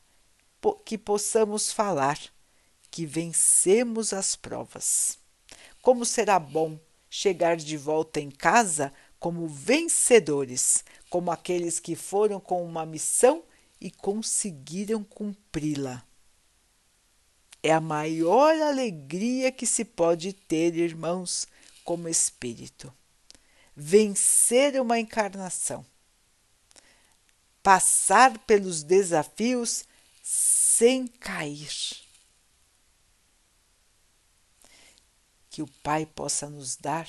que 0.85 0.97
possamos 0.97 1.71
falar 1.71 2.19
que 2.91 3.05
vencemos 3.05 4.13
as 4.13 4.35
provas. 4.35 5.19
Como 5.83 6.05
será 6.05 6.39
bom 6.39 6.79
chegar 7.11 7.57
de 7.57 7.77
volta 7.77 8.21
em 8.21 8.31
casa 8.31 8.93
como 9.19 9.47
vencedores, 9.49 10.85
como 11.11 11.31
aqueles 11.31 11.79
que 11.81 11.97
foram 11.97 12.41
com 12.41 12.65
uma 12.65 12.87
missão 12.87 13.43
e 13.81 13.91
conseguiram 13.91 15.03
cumpri-la. 15.03 16.05
É 17.67 17.73
a 17.73 17.81
maior 17.81 18.55
alegria 18.63 19.51
que 19.51 19.67
se 19.67 19.85
pode 19.85 20.33
ter, 20.33 20.77
irmãos, 20.77 21.49
como 21.83 22.09
espírito. 22.09 22.95
vencer 23.75 24.81
uma 24.81 25.01
encarnação, 25.01 25.85
passar 27.65 28.39
pelos 28.39 28.85
desafios 28.85 29.85
sem 30.23 31.09
cair. 31.09 31.69
Que 35.51 35.61
o 35.61 35.67
Pai 35.83 36.07
possa 36.07 36.49
nos 36.49 36.77
dar 36.77 37.09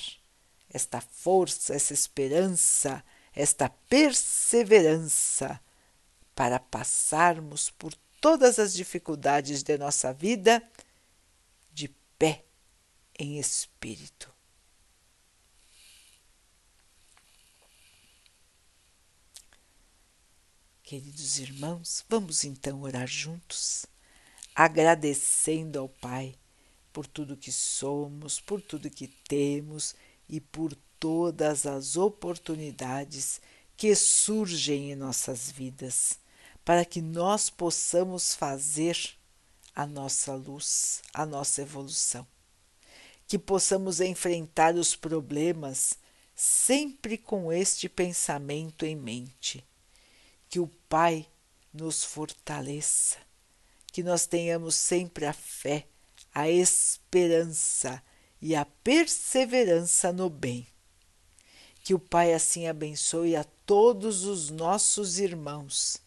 esta 0.68 1.00
força, 1.00 1.72
essa 1.72 1.94
esperança, 1.94 3.04
esta 3.32 3.68
perseverança 3.88 5.60
para 6.34 6.58
passarmos 6.58 7.70
por 7.70 7.94
todas 8.20 8.58
as 8.58 8.74
dificuldades 8.74 9.62
de 9.62 9.76
nossa 9.78 10.12
vida 10.12 10.62
de 11.72 11.88
pé 12.18 12.44
em 13.18 13.38
espírito. 13.38 14.32
Queridos 20.82 21.38
irmãos, 21.38 22.02
vamos 22.08 22.44
então 22.44 22.80
orar 22.80 23.06
juntos, 23.06 23.84
agradecendo 24.54 25.78
ao 25.78 25.88
Pai 25.88 26.34
por 26.92 27.06
tudo 27.06 27.36
que 27.36 27.52
somos, 27.52 28.40
por 28.40 28.62
tudo 28.62 28.88
que 28.88 29.06
temos 29.06 29.94
e 30.26 30.40
por 30.40 30.74
todas 30.98 31.66
as 31.66 31.96
oportunidades 31.96 33.40
que 33.76 33.94
surgem 33.94 34.92
em 34.92 34.96
nossas 34.96 35.50
vidas, 35.50 36.18
para 36.68 36.84
que 36.84 37.00
nós 37.00 37.48
possamos 37.48 38.34
fazer 38.34 39.16
a 39.74 39.86
nossa 39.86 40.34
luz, 40.34 41.00
a 41.14 41.24
nossa 41.24 41.62
evolução. 41.62 42.26
Que 43.26 43.38
possamos 43.38 44.02
enfrentar 44.02 44.74
os 44.74 44.94
problemas 44.94 45.94
sempre 46.34 47.16
com 47.16 47.50
este 47.50 47.88
pensamento 47.88 48.84
em 48.84 48.94
mente. 48.94 49.66
Que 50.46 50.60
o 50.60 50.66
Pai 50.90 51.26
nos 51.72 52.04
fortaleça, 52.04 53.16
que 53.90 54.02
nós 54.02 54.26
tenhamos 54.26 54.74
sempre 54.74 55.24
a 55.24 55.32
fé, 55.32 55.86
a 56.34 56.50
esperança 56.50 58.02
e 58.42 58.54
a 58.54 58.66
perseverança 58.66 60.12
no 60.12 60.28
bem. 60.28 60.66
Que 61.82 61.94
o 61.94 61.98
Pai 61.98 62.34
assim 62.34 62.68
abençoe 62.68 63.36
a 63.36 63.44
todos 63.64 64.24
os 64.24 64.50
nossos 64.50 65.18
irmãos. 65.18 66.06